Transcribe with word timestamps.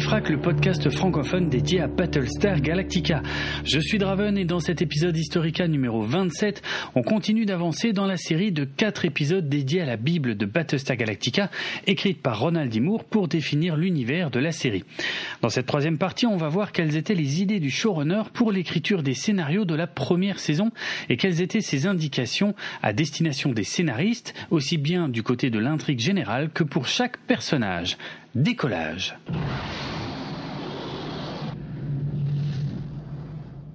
Le 0.00 0.40
podcast 0.40 0.88
francophone 0.88 1.50
dédié 1.50 1.82
à 1.82 1.86
Battlestar 1.86 2.60
Galactica. 2.60 3.22
Je 3.64 3.78
suis 3.78 3.98
Draven 3.98 4.38
et 4.38 4.44
dans 4.44 4.58
cet 4.58 4.80
épisode 4.80 5.16
Historica 5.16 5.68
numéro 5.68 6.02
27, 6.02 6.62
on 6.94 7.02
continue 7.02 7.44
d'avancer 7.44 7.92
dans 7.92 8.06
la 8.06 8.16
série 8.16 8.50
de 8.50 8.64
4 8.64 9.04
épisodes 9.04 9.48
dédiés 9.48 9.82
à 9.82 9.84
la 9.84 9.96
Bible 9.96 10.36
de 10.36 10.46
Battlestar 10.46 10.96
Galactica, 10.96 11.50
écrite 11.86 12.22
par 12.22 12.40
Ronald 12.40 12.72
D. 12.72 12.80
Moore 12.80 13.04
pour 13.04 13.28
définir 13.28 13.76
l'univers 13.76 14.30
de 14.30 14.40
la 14.40 14.52
série. 14.52 14.84
Dans 15.42 15.50
cette 15.50 15.66
troisième 15.66 15.98
partie, 15.98 16.26
on 16.26 16.38
va 16.38 16.48
voir 16.48 16.72
quelles 16.72 16.96
étaient 16.96 17.14
les 17.14 17.42
idées 17.42 17.60
du 17.60 17.70
showrunner 17.70 18.22
pour 18.32 18.52
l'écriture 18.52 19.02
des 19.02 19.14
scénarios 19.14 19.66
de 19.66 19.74
la 19.74 19.86
première 19.86 20.40
saison 20.40 20.70
et 21.08 21.18
quelles 21.18 21.42
étaient 21.42 21.60
ses 21.60 21.86
indications 21.86 22.54
à 22.82 22.94
destination 22.94 23.52
des 23.52 23.64
scénaristes, 23.64 24.34
aussi 24.50 24.78
bien 24.78 25.08
du 25.08 25.22
côté 25.22 25.50
de 25.50 25.58
l'intrigue 25.58 26.00
générale 26.00 26.50
que 26.52 26.64
pour 26.64 26.88
chaque 26.88 27.18
personnage. 27.18 27.98
Décollage. 28.34 29.16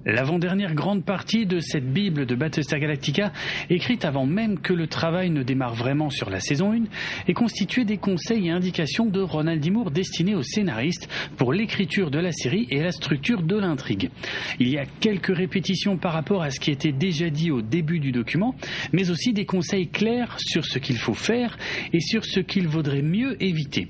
L'avant-dernière 0.06 0.72
grande 0.72 1.04
partie 1.04 1.46
de 1.46 1.58
cette 1.58 1.92
Bible 1.92 2.26
de 2.26 2.36
Battlestar 2.36 2.78
Galactica, 2.78 3.32
écrite 3.70 4.04
avant 4.04 4.24
même 4.24 4.60
que 4.60 4.72
le 4.72 4.86
travail 4.86 5.30
ne 5.30 5.42
démarre 5.42 5.74
vraiment 5.74 6.10
sur 6.10 6.30
la 6.30 6.38
saison 6.38 6.72
1, 6.72 6.84
est 7.26 7.32
constituée 7.32 7.84
des 7.84 7.96
conseils 7.96 8.46
et 8.46 8.50
indications 8.52 9.06
de 9.06 9.20
Ronald 9.20 9.60
D. 9.60 9.70
Moore 9.70 9.90
destinés 9.90 10.36
aux 10.36 10.44
scénaristes 10.44 11.08
pour 11.36 11.52
l'écriture 11.52 12.12
de 12.12 12.20
la 12.20 12.30
série 12.30 12.68
et 12.70 12.80
la 12.84 12.92
structure 12.92 13.42
de 13.42 13.56
l'intrigue. 13.56 14.10
Il 14.60 14.68
y 14.68 14.78
a 14.78 14.86
quelques 14.86 15.36
répétitions 15.36 15.96
par 15.96 16.12
rapport 16.12 16.44
à 16.44 16.52
ce 16.52 16.60
qui 16.60 16.70
était 16.70 16.92
déjà 16.92 17.28
dit 17.28 17.50
au 17.50 17.60
début 17.60 17.98
du 17.98 18.12
document, 18.12 18.54
mais 18.92 19.10
aussi 19.10 19.32
des 19.32 19.44
conseils 19.44 19.88
clairs 19.88 20.36
sur 20.38 20.64
ce 20.66 20.78
qu'il 20.78 20.98
faut 20.98 21.14
faire 21.14 21.58
et 21.92 22.00
sur 22.00 22.24
ce 22.24 22.38
qu'il 22.38 22.68
vaudrait 22.68 23.02
mieux 23.02 23.42
éviter. 23.42 23.88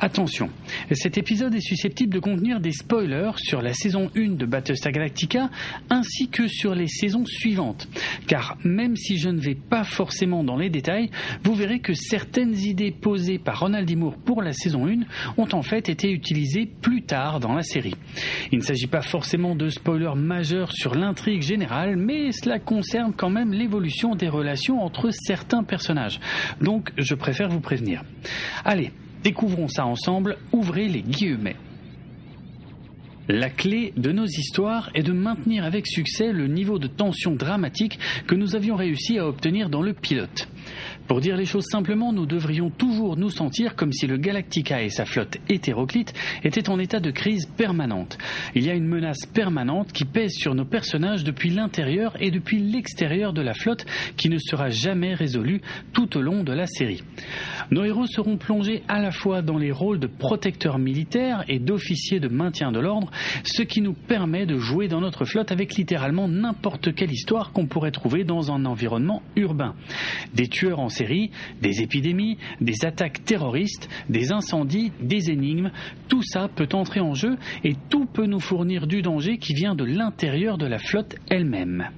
Attention, 0.00 0.50
cet 0.90 1.16
épisode 1.16 1.54
est 1.54 1.60
susceptible 1.60 2.12
de 2.12 2.18
contenir 2.18 2.58
des 2.58 2.72
spoilers 2.72 3.36
sur 3.36 3.62
la 3.62 3.72
saison 3.72 4.10
1 4.16 4.30
de 4.30 4.46
Battlestar 4.46 4.90
Galactica 4.90 5.43
ainsi 5.90 6.28
que 6.28 6.48
sur 6.48 6.74
les 6.74 6.88
saisons 6.88 7.24
suivantes. 7.26 7.88
Car 8.26 8.56
même 8.64 8.96
si 8.96 9.18
je 9.18 9.28
ne 9.28 9.40
vais 9.40 9.54
pas 9.54 9.84
forcément 9.84 10.44
dans 10.44 10.56
les 10.56 10.70
détails, 10.70 11.10
vous 11.42 11.54
verrez 11.54 11.80
que 11.80 11.94
certaines 11.94 12.56
idées 12.56 12.90
posées 12.90 13.38
par 13.38 13.60
Ronald 13.60 13.86
D. 13.86 13.96
Moore 13.96 14.16
pour 14.16 14.42
la 14.42 14.52
saison 14.52 14.86
1 14.86 15.00
ont 15.36 15.48
en 15.52 15.62
fait 15.62 15.88
été 15.88 16.10
utilisées 16.10 16.66
plus 16.66 17.02
tard 17.02 17.40
dans 17.40 17.54
la 17.54 17.62
série. 17.62 17.94
Il 18.52 18.58
ne 18.58 18.64
s'agit 18.64 18.86
pas 18.86 19.02
forcément 19.02 19.54
de 19.54 19.68
spoilers 19.68 20.16
majeurs 20.16 20.72
sur 20.72 20.94
l'intrigue 20.94 21.42
générale, 21.42 21.96
mais 21.96 22.32
cela 22.32 22.58
concerne 22.58 23.12
quand 23.16 23.30
même 23.30 23.52
l'évolution 23.52 24.14
des 24.14 24.28
relations 24.28 24.82
entre 24.82 25.10
certains 25.10 25.62
personnages. 25.62 26.20
Donc 26.60 26.92
je 26.96 27.14
préfère 27.14 27.48
vous 27.48 27.60
prévenir. 27.60 28.02
Allez, 28.64 28.92
découvrons 29.22 29.68
ça 29.68 29.86
ensemble, 29.86 30.36
ouvrez 30.52 30.88
les 30.88 31.02
guillemets. 31.02 31.56
La 33.28 33.48
clé 33.48 33.94
de 33.96 34.12
nos 34.12 34.26
histoires 34.26 34.90
est 34.94 35.02
de 35.02 35.12
maintenir 35.12 35.64
avec 35.64 35.86
succès 35.86 36.30
le 36.30 36.46
niveau 36.46 36.78
de 36.78 36.86
tension 36.86 37.34
dramatique 37.34 37.98
que 38.26 38.34
nous 38.34 38.54
avions 38.54 38.76
réussi 38.76 39.18
à 39.18 39.26
obtenir 39.26 39.70
dans 39.70 39.80
le 39.80 39.94
pilote. 39.94 40.46
Pour 41.06 41.20
dire 41.20 41.36
les 41.36 41.44
choses 41.44 41.66
simplement, 41.70 42.14
nous 42.14 42.24
devrions 42.24 42.70
toujours 42.70 43.18
nous 43.18 43.28
sentir 43.28 43.76
comme 43.76 43.92
si 43.92 44.06
le 44.06 44.16
Galactica 44.16 44.82
et 44.82 44.88
sa 44.88 45.04
flotte 45.04 45.36
hétéroclite 45.50 46.14
étaient 46.44 46.70
en 46.70 46.78
état 46.78 46.98
de 46.98 47.10
crise 47.10 47.44
permanente. 47.44 48.16
Il 48.54 48.64
y 48.64 48.70
a 48.70 48.74
une 48.74 48.86
menace 48.86 49.26
permanente 49.26 49.92
qui 49.92 50.06
pèse 50.06 50.32
sur 50.32 50.54
nos 50.54 50.64
personnages 50.64 51.22
depuis 51.22 51.50
l'intérieur 51.50 52.14
et 52.20 52.30
depuis 52.30 52.58
l'extérieur 52.58 53.34
de 53.34 53.42
la 53.42 53.52
flotte 53.52 53.84
qui 54.16 54.30
ne 54.30 54.38
sera 54.38 54.70
jamais 54.70 55.12
résolue 55.12 55.60
tout 55.92 56.16
au 56.16 56.22
long 56.22 56.42
de 56.42 56.52
la 56.52 56.66
série. 56.66 57.02
Nos 57.70 57.84
héros 57.84 58.06
seront 58.06 58.38
plongés 58.38 58.82
à 58.88 58.98
la 58.98 59.10
fois 59.10 59.42
dans 59.42 59.58
les 59.58 59.72
rôles 59.72 60.00
de 60.00 60.06
protecteurs 60.06 60.78
militaires 60.78 61.44
et 61.48 61.58
d'officiers 61.58 62.18
de 62.18 62.28
maintien 62.28 62.72
de 62.72 62.80
l'ordre, 62.80 63.10
ce 63.44 63.62
qui 63.62 63.82
nous 63.82 63.92
permet 63.92 64.46
de 64.46 64.56
jouer 64.56 64.88
dans 64.88 65.02
notre 65.02 65.26
flotte 65.26 65.52
avec 65.52 65.74
littéralement 65.74 66.28
n'importe 66.28 66.94
quelle 66.94 67.12
histoire 67.12 67.52
qu'on 67.52 67.66
pourrait 67.66 67.90
trouver 67.90 68.24
dans 68.24 68.50
un 68.50 68.64
environnement 68.64 69.22
urbain. 69.36 69.74
Des 70.32 70.48
tueurs 70.48 70.80
en 70.80 70.88
série, 70.94 71.30
des 71.60 71.82
épidémies, 71.82 72.38
des 72.60 72.84
attaques 72.84 73.24
terroristes, 73.24 73.88
des 74.08 74.32
incendies, 74.32 74.92
des 75.00 75.30
énigmes, 75.30 75.70
tout 76.08 76.22
ça 76.22 76.48
peut 76.48 76.68
entrer 76.72 77.00
en 77.00 77.14
jeu 77.14 77.36
et 77.64 77.74
tout 77.90 78.06
peut 78.06 78.26
nous 78.26 78.40
fournir 78.40 78.86
du 78.86 79.02
danger 79.02 79.38
qui 79.38 79.54
vient 79.54 79.74
de 79.74 79.84
l'intérieur 79.84 80.58
de 80.58 80.66
la 80.66 80.78
flotte 80.78 81.16
elle-même. 81.28 81.88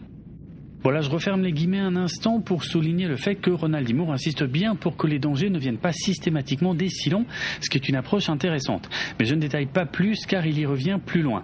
Voilà, 0.83 1.01
je 1.01 1.11
referme 1.11 1.43
les 1.43 1.51
guillemets 1.51 1.81
un 1.81 1.97
instant 1.97 2.41
pour 2.41 2.63
souligner 2.63 3.09
le 3.09 3.17
fait 3.17 3.35
que 3.35 3.51
Ronald 3.51 3.93
Moore 3.93 4.13
insiste 4.13 4.45
bien 4.45 4.77
pour 4.77 4.97
que 4.97 5.09
les 5.09 5.19
dangers 5.19 5.51
ne 5.51 5.59
viennent 5.59 5.79
pas 5.79 5.91
systématiquement 5.91 6.75
des 6.75 6.89
Silons, 6.89 7.27
ce 7.61 7.69
qui 7.69 7.77
est 7.77 7.89
une 7.89 7.97
approche 7.97 8.29
intéressante. 8.29 8.89
Mais 9.19 9.27
je 9.27 9.35
ne 9.35 9.41
détaille 9.41 9.67
pas 9.67 9.85
plus 9.85 10.25
car 10.27 10.47
il 10.47 10.59
y 10.59 10.65
revient 10.65 11.01
plus 11.05 11.23
loin. 11.23 11.43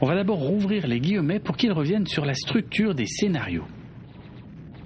On 0.00 0.06
va 0.06 0.14
d'abord 0.14 0.38
rouvrir 0.38 0.86
les 0.86 1.00
guillemets 1.00 1.40
pour 1.40 1.56
qu'ils 1.56 1.72
reviennent 1.72 2.06
sur 2.06 2.24
la 2.24 2.34
structure 2.34 2.94
des 2.94 3.06
scénarios. 3.06 3.64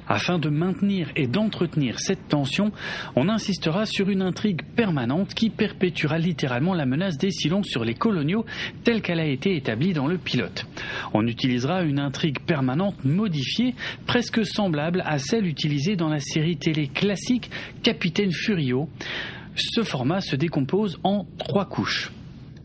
Afin 0.09 0.39
de 0.39 0.49
maintenir 0.49 1.11
et 1.17 1.27
d'entretenir 1.27 2.01
cette 2.01 2.29
tension, 2.29 2.73
on 3.15 3.29
insistera 3.29 3.85
sur 3.85 4.09
une 4.09 4.23
intrigue 4.23 4.63
permanente 4.75 5.35
qui 5.35 5.51
perpétuera 5.51 6.19
littéralement 6.19 6.73
la 6.73 6.87
menace 6.87 7.19
des 7.19 7.31
Silons 7.31 7.63
sur 7.63 7.85
les 7.85 7.95
coloniaux 7.95 8.47
telle 8.85 9.03
qu'elle 9.03 9.21
a 9.21 9.27
été 9.27 9.55
établie 9.55 9.93
dans 9.93 10.07
le 10.07 10.17
pilote. 10.17 10.67
On 11.13 11.27
utilisera 11.27 11.83
une 11.83 11.99
intrigue 11.99 12.41
permanente 12.41 13.05
modifiée, 13.05 13.75
presque 14.07 14.47
semblable 14.47 15.03
à 15.05 15.19
celle 15.19 15.47
utilisée 15.47 15.97
dans 15.97 16.09
la 16.09 16.21
série 16.21 16.57
télé 16.57 16.89
classique 16.89 17.51
Capitaine 17.83 18.33
Furio. 18.33 18.89
Ce 19.57 19.83
format 19.83 20.23
se 20.23 20.37
décompose 20.37 20.99
en 21.05 21.27
trois 21.37 21.67
couches. 21.67 22.13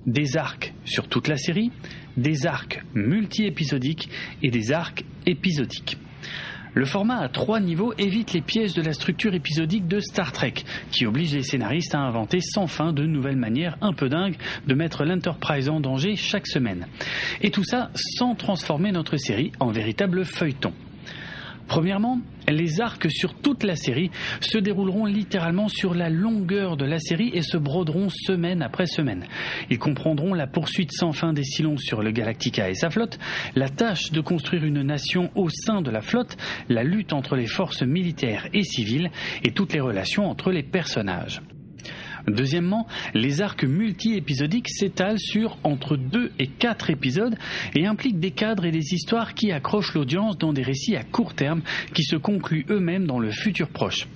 Des 0.05 0.37
arcs 0.37 0.73
sur 0.85 1.07
toute 1.07 1.27
la 1.27 1.37
série, 1.37 1.71
des 2.15 2.45
arcs 2.45 2.83
multi-épisodiques 2.93 4.09
et 4.41 4.51
des 4.51 4.71
arcs 4.71 5.03
épisodiques. 5.25 5.97
Le 6.75 6.85
format 6.85 7.19
à 7.19 7.29
trois 7.29 7.59
niveaux 7.59 7.93
évite 7.97 8.33
les 8.33 8.41
pièges 8.41 8.73
de 8.73 8.81
la 8.81 8.93
structure 8.93 9.33
épisodique 9.33 9.87
de 9.87 9.99
Star 9.99 10.31
Trek, 10.31 10.55
qui 10.91 11.05
oblige 11.05 11.33
les 11.33 11.43
scénaristes 11.43 11.93
à 11.93 11.99
inventer 11.99 12.39
sans 12.41 12.67
fin 12.67 12.93
de 12.93 13.05
nouvelles 13.05 13.37
manières 13.37 13.77
un 13.81 13.93
peu 13.93 14.09
dingues 14.09 14.37
de 14.65 14.73
mettre 14.73 15.05
l'Enterprise 15.05 15.69
en 15.69 15.79
danger 15.79 16.15
chaque 16.15 16.47
semaine. 16.47 16.87
Et 17.41 17.51
tout 17.51 17.63
ça 17.63 17.91
sans 17.95 18.33
transformer 18.35 18.91
notre 18.91 19.17
série 19.17 19.51
en 19.59 19.67
véritable 19.67 20.25
feuilleton. 20.25 20.73
Premièrement, 21.67 22.19
les 22.49 22.81
arcs 22.81 23.09
sur 23.09 23.33
toute 23.35 23.63
la 23.63 23.75
série 23.75 24.11
se 24.41 24.57
dérouleront 24.57 25.05
littéralement 25.05 25.69
sur 25.69 25.93
la 25.93 26.09
longueur 26.09 26.77
de 26.77 26.85
la 26.85 26.99
série 26.99 27.31
et 27.33 27.41
se 27.41 27.57
broderont 27.57 28.09
semaine 28.09 28.61
après 28.61 28.85
semaine. 28.85 29.25
Ils 29.69 29.79
comprendront 29.79 30.33
la 30.33 30.47
poursuite 30.47 30.91
sans 30.91 31.13
fin 31.13 31.33
des 31.33 31.43
Silons 31.43 31.77
sur 31.77 32.03
le 32.03 32.11
Galactica 32.11 32.69
et 32.69 32.75
sa 32.75 32.89
flotte, 32.89 33.19
la 33.55 33.69
tâche 33.69 34.11
de 34.11 34.21
construire 34.21 34.65
une 34.65 34.81
nation 34.81 35.31
au 35.35 35.49
sein 35.49 35.81
de 35.81 35.91
la 35.91 36.01
flotte, 36.01 36.37
la 36.69 36.83
lutte 36.83 37.13
entre 37.13 37.35
les 37.35 37.47
forces 37.47 37.83
militaires 37.83 38.47
et 38.53 38.63
civiles 38.63 39.09
et 39.43 39.51
toutes 39.51 39.73
les 39.73 39.79
relations 39.79 40.29
entre 40.29 40.51
les 40.51 40.63
personnages. 40.63 41.41
Deuxièmement, 42.27 42.87
les 43.13 43.41
arcs 43.41 43.65
multi-épisodiques 43.65 44.69
s'étalent 44.69 45.19
sur 45.19 45.57
entre 45.63 45.97
2 45.97 46.31
et 46.39 46.47
4 46.47 46.89
épisodes 46.89 47.35
et 47.75 47.85
impliquent 47.85 48.19
des 48.19 48.31
cadres 48.31 48.65
et 48.65 48.71
des 48.71 48.93
histoires 48.93 49.33
qui 49.33 49.51
accrochent 49.51 49.93
l'audience 49.93 50.37
dans 50.37 50.53
des 50.53 50.61
récits 50.61 50.95
à 50.95 51.03
court 51.03 51.33
terme 51.33 51.61
qui 51.93 52.03
se 52.03 52.15
concluent 52.15 52.65
eux-mêmes 52.69 53.05
dans 53.05 53.19
le 53.19 53.29
futur 53.29 53.67
proche. 53.67 54.07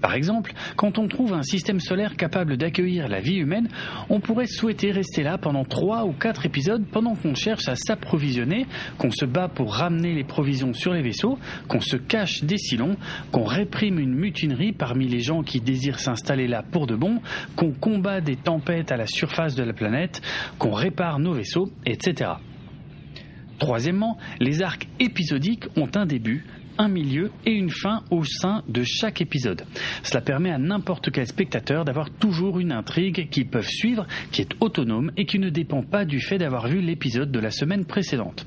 Par 0.00 0.14
exemple, 0.14 0.54
quand 0.76 0.98
on 0.98 1.08
trouve 1.08 1.32
un 1.32 1.42
système 1.42 1.80
solaire 1.80 2.16
capable 2.16 2.56
d'accueillir 2.56 3.08
la 3.08 3.20
vie 3.20 3.36
humaine, 3.36 3.68
on 4.10 4.20
pourrait 4.20 4.46
souhaiter 4.46 4.92
rester 4.92 5.24
là 5.24 5.36
pendant 5.36 5.64
3 5.64 6.04
ou 6.04 6.12
4 6.12 6.46
épisodes 6.46 6.84
pendant 6.92 7.16
qu'on 7.16 7.34
cherche 7.34 7.68
à 7.68 7.74
s'approvisionner, 7.74 8.66
qu'on 8.98 9.10
se 9.10 9.24
bat 9.24 9.48
pour 9.48 9.74
ramener 9.74 10.14
les 10.14 10.24
provisions 10.24 10.72
sur 10.72 10.92
les 10.92 11.02
vaisseaux, 11.02 11.38
qu'on 11.66 11.80
se 11.80 11.96
cache 11.96 12.44
des 12.44 12.58
silons, 12.58 12.96
qu'on 13.32 13.44
réprime 13.44 13.98
une 13.98 14.14
mutinerie 14.14 14.72
parmi 14.72 15.08
les 15.08 15.20
gens 15.20 15.42
qui 15.42 15.60
désirent 15.60 15.98
s'installer 15.98 16.46
là 16.46 16.62
pour 16.62 16.86
de 16.86 16.94
bon, 16.94 17.20
qu'on 17.56 17.72
combat 17.72 18.20
des 18.20 18.36
tempêtes 18.36 18.92
à 18.92 18.96
la 18.96 19.06
surface 19.06 19.54
de 19.54 19.62
la 19.62 19.72
planète, 19.72 20.20
qu'on 20.58 20.72
répare 20.72 21.18
nos 21.18 21.32
vaisseaux, 21.32 21.70
etc. 21.84 22.32
Troisièmement, 23.58 24.18
les 24.38 24.62
arcs 24.62 24.86
épisodiques 25.00 25.64
ont 25.76 25.88
un 25.94 26.06
début, 26.06 26.44
un 26.78 26.88
milieu 26.88 27.30
et 27.44 27.52
une 27.52 27.70
fin 27.70 28.02
au 28.10 28.24
sein 28.24 28.62
de 28.68 28.82
chaque 28.84 29.20
épisode. 29.20 29.64
Cela 30.02 30.20
permet 30.20 30.50
à 30.50 30.58
n'importe 30.58 31.10
quel 31.10 31.26
spectateur 31.26 31.84
d'avoir 31.84 32.10
toujours 32.10 32.58
une 32.58 32.72
intrigue 32.72 33.28
qu'ils 33.30 33.48
peuvent 33.48 33.68
suivre, 33.68 34.06
qui 34.32 34.42
est 34.42 34.54
autonome 34.60 35.12
et 35.16 35.26
qui 35.26 35.38
ne 35.38 35.50
dépend 35.50 35.82
pas 35.82 36.04
du 36.04 36.20
fait 36.20 36.38
d'avoir 36.38 36.68
vu 36.68 36.80
l'épisode 36.80 37.30
de 37.30 37.38
la 37.38 37.50
semaine 37.50 37.84
précédente. 37.84 38.46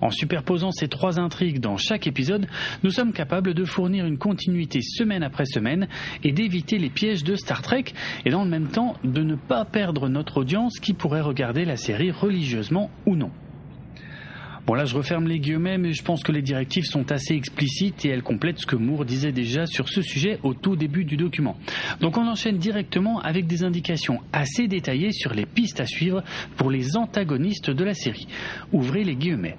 En 0.00 0.10
superposant 0.10 0.72
ces 0.72 0.88
trois 0.88 1.18
intrigues 1.18 1.60
dans 1.60 1.76
chaque 1.76 2.06
épisode, 2.06 2.46
nous 2.82 2.90
sommes 2.90 3.12
capables 3.12 3.54
de 3.54 3.64
fournir 3.64 4.06
une 4.06 4.18
continuité 4.18 4.80
semaine 4.82 5.22
après 5.22 5.46
semaine 5.46 5.88
et 6.24 6.32
d'éviter 6.32 6.78
les 6.78 6.90
pièges 6.90 7.24
de 7.24 7.36
Star 7.36 7.62
Trek 7.62 7.84
et 8.24 8.30
dans 8.30 8.44
le 8.44 8.50
même 8.50 8.68
temps 8.68 8.94
de 9.04 9.22
ne 9.22 9.34
pas 9.34 9.64
perdre 9.64 10.08
notre 10.08 10.38
audience 10.38 10.78
qui 10.78 10.92
pourrait 10.92 11.20
regarder 11.20 11.64
la 11.64 11.76
série 11.76 12.10
religieusement 12.10 12.90
ou 13.06 13.16
non. 13.16 13.30
Bon 14.66 14.74
là 14.74 14.84
je 14.84 14.96
referme 14.96 15.28
les 15.28 15.38
guillemets 15.38 15.78
mais 15.78 15.92
je 15.92 16.02
pense 16.02 16.24
que 16.24 16.32
les 16.32 16.42
directives 16.42 16.86
sont 16.86 17.12
assez 17.12 17.34
explicites 17.34 18.04
et 18.04 18.08
elles 18.08 18.24
complètent 18.24 18.58
ce 18.58 18.66
que 18.66 18.74
Moore 18.74 19.04
disait 19.04 19.30
déjà 19.30 19.64
sur 19.64 19.88
ce 19.88 20.02
sujet 20.02 20.40
au 20.42 20.54
tout 20.54 20.74
début 20.74 21.04
du 21.04 21.16
document. 21.16 21.56
Donc 22.00 22.16
on 22.16 22.26
enchaîne 22.26 22.58
directement 22.58 23.20
avec 23.20 23.46
des 23.46 23.62
indications 23.62 24.20
assez 24.32 24.66
détaillées 24.66 25.12
sur 25.12 25.34
les 25.34 25.46
pistes 25.46 25.78
à 25.78 25.86
suivre 25.86 26.24
pour 26.56 26.72
les 26.72 26.96
antagonistes 26.96 27.70
de 27.70 27.84
la 27.84 27.94
série. 27.94 28.26
Ouvrez 28.72 29.04
les 29.04 29.14
guillemets. 29.14 29.56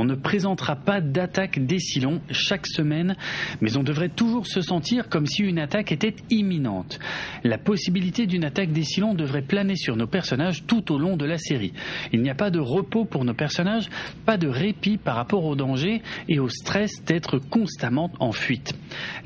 On 0.00 0.04
ne 0.04 0.14
présentera 0.14 0.76
pas 0.76 1.00
d'attaque 1.00 1.58
des 1.66 1.80
Silons 1.80 2.20
chaque 2.30 2.68
semaine, 2.68 3.16
mais 3.60 3.76
on 3.76 3.82
devrait 3.82 4.08
toujours 4.08 4.46
se 4.46 4.60
sentir 4.60 5.08
comme 5.08 5.26
si 5.26 5.42
une 5.42 5.58
attaque 5.58 5.90
était 5.90 6.14
imminente. 6.30 7.00
La 7.42 7.58
possibilité 7.58 8.28
d'une 8.28 8.44
attaque 8.44 8.70
des 8.70 8.84
Silons 8.84 9.14
devrait 9.14 9.42
planer 9.42 9.74
sur 9.74 9.96
nos 9.96 10.06
personnages 10.06 10.62
tout 10.68 10.92
au 10.92 11.00
long 11.00 11.16
de 11.16 11.24
la 11.24 11.36
série. 11.36 11.72
Il 12.12 12.22
n'y 12.22 12.30
a 12.30 12.36
pas 12.36 12.50
de 12.50 12.60
repos 12.60 13.06
pour 13.06 13.24
nos 13.24 13.34
personnages, 13.34 13.90
pas 14.24 14.36
de 14.36 14.46
répit 14.46 14.98
par 14.98 15.16
rapport 15.16 15.44
au 15.44 15.56
danger 15.56 16.00
et 16.28 16.38
au 16.38 16.48
stress 16.48 17.02
d'être 17.04 17.40
constamment 17.40 18.12
en 18.20 18.30
fuite. 18.30 18.74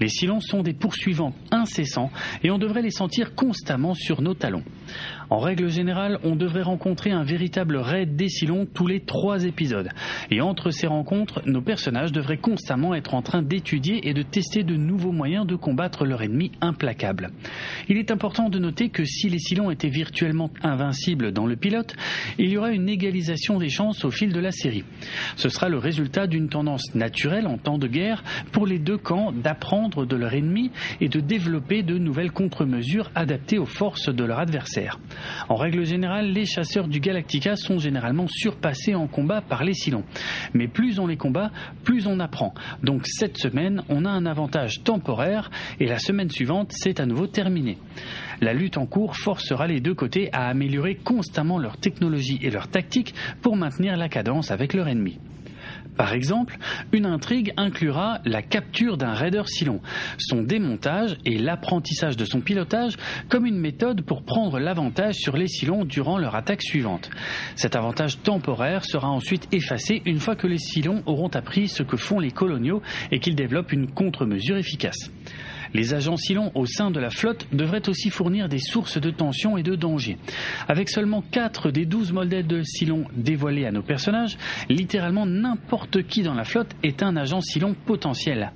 Les 0.01 0.09
Silons 0.09 0.41
sont 0.41 0.63
des 0.63 0.73
poursuivants 0.73 1.35
incessants 1.51 2.11
et 2.43 2.51
on 2.51 2.57
devrait 2.57 2.81
les 2.81 2.91
sentir 2.91 3.35
constamment 3.35 3.93
sur 3.93 4.23
nos 4.23 4.33
talons. 4.33 4.65
En 5.33 5.39
règle 5.39 5.71
générale, 5.71 6.19
on 6.25 6.37
devrait 6.37 6.61
rencontrer 6.61 7.11
un 7.11 7.23
véritable 7.23 7.79
raid 7.79 8.17
des 8.17 8.29
Silons 8.29 8.67
tous 8.67 8.87
les 8.87 9.01
trois 9.01 9.45
épisodes. 9.45 9.89
Et 10.31 10.43
entre 10.43 10.71
ces 10.71 10.87
rencontres, 10.87 11.41
nos 11.47 11.63
personnages 11.63 12.13
devraient 12.13 12.37
constamment 12.37 12.95
être 12.95 13.15
en 13.15 13.23
train 13.23 13.41
d'étudier 13.41 14.07
et 14.07 14.13
de 14.13 14.21
tester 14.21 14.63
de 14.63 14.77
nouveaux 14.77 15.11
moyens 15.11 15.47
de 15.47 15.57
combattre 15.57 16.05
leur 16.05 16.21
ennemi 16.21 16.53
implacable. 16.61 17.31
Il 17.89 17.97
est 17.97 18.11
important 18.11 18.51
de 18.51 18.59
noter 18.59 18.91
que 18.91 19.07
si 19.07 19.31
les 19.31 19.39
Silons 19.39 19.71
étaient 19.71 19.89
virtuellement 19.89 20.51
invincibles 20.63 21.33
dans 21.33 21.47
le 21.47 21.57
pilote, 21.57 21.97
il 22.39 22.51
y 22.51 22.59
aura 22.59 22.71
une 22.71 22.91
égalisation 22.91 23.59
des 23.59 23.71
chances 23.71 24.05
au 24.05 24.11
fil 24.11 24.35
de 24.35 24.41
la 24.41 24.53
série. 24.53 24.85
Ce 25.37 25.49
sera 25.49 25.71
le 25.71 25.79
résultat 25.79 26.27
d'une 26.27 26.51
tendance 26.51 26.95
naturelle 26.95 27.47
en 27.47 27.57
temps 27.57 27.79
de 27.79 27.89
guerre 27.89 28.23
pour 28.53 28.67
les 28.67 28.79
deux 28.79 28.99
camps 28.99 29.33
d'apprendre 29.33 30.05
de 30.05 30.17
leur 30.17 30.35
ennemi 30.35 30.73
et 31.01 31.09
de 31.09 31.21
développer 31.21 31.83
de 31.83 31.97
nouvelles 31.97 32.33
contre-mesures 32.33 33.11
adaptées 33.15 33.59
aux 33.59 33.65
forces 33.65 34.11
de 34.11 34.25
leur 34.25 34.39
adversaire. 34.39 34.99
En 35.49 35.57
règle 35.57 35.85
générale, 35.85 36.33
les 36.33 36.47
chasseurs 36.47 36.89
du 36.89 37.01
Galactica 37.01 37.57
sont 37.57 37.79
généralement 37.79 38.27
surpassés 38.29 38.95
en 38.95 39.07
combat 39.07 39.41
par 39.41 39.65
les 39.65 39.75
Silons. 39.75 40.05
Mais 40.55 40.69
plus 40.69 40.99
on 40.99 41.07
les 41.07 41.17
combat, 41.17 41.51
plus 41.85 42.07
on 42.07 42.21
apprend. 42.21 42.55
Donc 42.83 43.07
cette 43.07 43.39
semaine, 43.39 43.83
on 43.89 44.05
a 44.05 44.11
un 44.11 44.27
avantage 44.27 44.83
temporaire 44.83 45.51
et 45.81 45.87
la 45.87 45.99
semaine 45.99 46.31
suivante, 46.31 46.73
c'est 46.73 47.01
à 47.01 47.07
nouveau 47.07 47.27
terminé. 47.27 47.79
La 48.41 48.55
lutte 48.55 48.77
en 48.77 48.87
cours 48.87 49.17
forcera 49.17 49.67
les 49.67 49.81
deux 49.81 49.95
côtés 49.95 50.29
à 50.33 50.49
améliorer 50.49 50.97
constamment 50.97 51.59
leur 51.59 51.77
technologie 51.77 52.39
et 52.43 52.51
leur 52.51 52.69
tactique 52.69 53.15
pour 53.41 53.57
maintenir 53.57 53.97
la 53.97 54.09
cadence 54.09 54.51
avec 54.51 54.75
leur 54.75 54.89
ennemi. 54.89 55.19
Par 55.97 56.15
exemple, 56.15 56.59
une 56.93 57.07
intrigue 57.07 57.53
inclura 57.57 58.21
la 58.25 58.43
capture 58.43 58.97
d'un 58.97 59.13
raider 59.13 59.43
Silon, 59.47 59.81
son 60.19 60.43
démontage 60.43 61.17
et 61.25 61.39
l'apprentissage 61.39 62.17
de 62.17 62.25
son 62.25 62.41
pilotage 62.41 62.97
comme 63.29 63.47
une 63.47 63.59
méthode 63.59 64.03
pour 64.03 64.23
prendre 64.23 64.59
l'avantage 64.59 65.17
sur 65.17 65.37
les 65.37 65.49
Silons 65.49 65.85
durant 65.85 66.19
leur 66.19 66.35
attaque 66.35 66.63
suivante. 66.63 67.11
Cet 67.57 67.77
avantage 67.77 68.23
temporaire 68.23 68.85
sera 68.85 69.09
ensuite 69.09 69.49
effacé 69.53 70.03
une 70.07 70.19
fois 70.19 70.37
que 70.37 70.47
les 70.47 70.59
Silons 70.59 71.03
auront 71.07 71.29
appris 71.29 71.69
ce 71.69 71.83
que 71.83 71.97
font 71.97 72.19
les 72.19 72.31
coloniaux 72.31 72.83
et 73.11 73.19
qu'ils 73.19 73.37
développent 73.37 73.73
une 73.73 73.89
contre-mesure 73.89 74.57
efficace. 74.57 75.11
Les 75.75 75.95
agents 75.95 76.17
Silons 76.17 76.53
au 76.55 76.67
sein 76.67 76.91
de 76.91 77.01
la 77.01 77.11
flotte 77.11 77.47
devraient 77.53 77.89
aussi 77.89 78.11
fournir 78.11 78.49
des 78.49 78.59
sources 78.59 79.01
de 79.01 79.11
tension 79.11 79.57
et 79.57 79.63
de 79.63 79.75
danger. 79.75 80.19
Avec 80.69 80.91
seulement 80.91 81.23
4 81.31 81.71
des 81.71 81.87
12 81.87 82.13
modèles 82.13 82.47
de 82.47 82.63
Silon 82.63 83.05
dévoilés 83.17 83.65
à 83.65 83.73
nos 83.73 83.83
personnages, 83.83 84.37
littéralement 84.69 85.25
n'importe 85.25 86.07
qui 86.07 86.23
dans 86.23 86.35
la 86.35 86.45
flotte 86.45 86.75
est 86.83 87.03
un 87.03 87.17
agent 87.17 87.41
Silon 87.41 87.75
potentiel. 87.87 88.53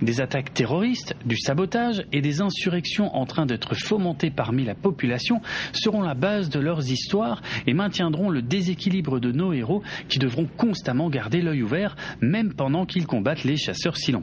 Des 0.00 0.20
attaques 0.20 0.54
terroristes, 0.54 1.14
du 1.24 1.36
sabotage 1.36 2.04
et 2.12 2.20
des 2.20 2.40
insurrections 2.40 3.14
en 3.16 3.26
train 3.26 3.46
d'être 3.46 3.74
fomentées 3.74 4.30
parmi 4.30 4.64
la 4.64 4.74
population 4.74 5.40
seront 5.72 6.02
la 6.02 6.14
base 6.14 6.50
de 6.50 6.60
leurs 6.60 6.90
histoires 6.90 7.42
et 7.66 7.74
maintiendront 7.74 8.30
le 8.30 8.42
déséquilibre 8.42 9.18
de 9.18 9.32
nos 9.32 9.52
héros 9.52 9.82
qui 10.08 10.18
devront 10.18 10.46
constamment 10.56 11.10
garder 11.10 11.42
l'œil 11.42 11.62
ouvert 11.62 11.96
même 12.20 12.52
pendant 12.54 12.86
qu'ils 12.86 13.06
combattent 13.06 13.44
les 13.44 13.56
chasseurs 13.56 13.96
Silons. 13.96 14.22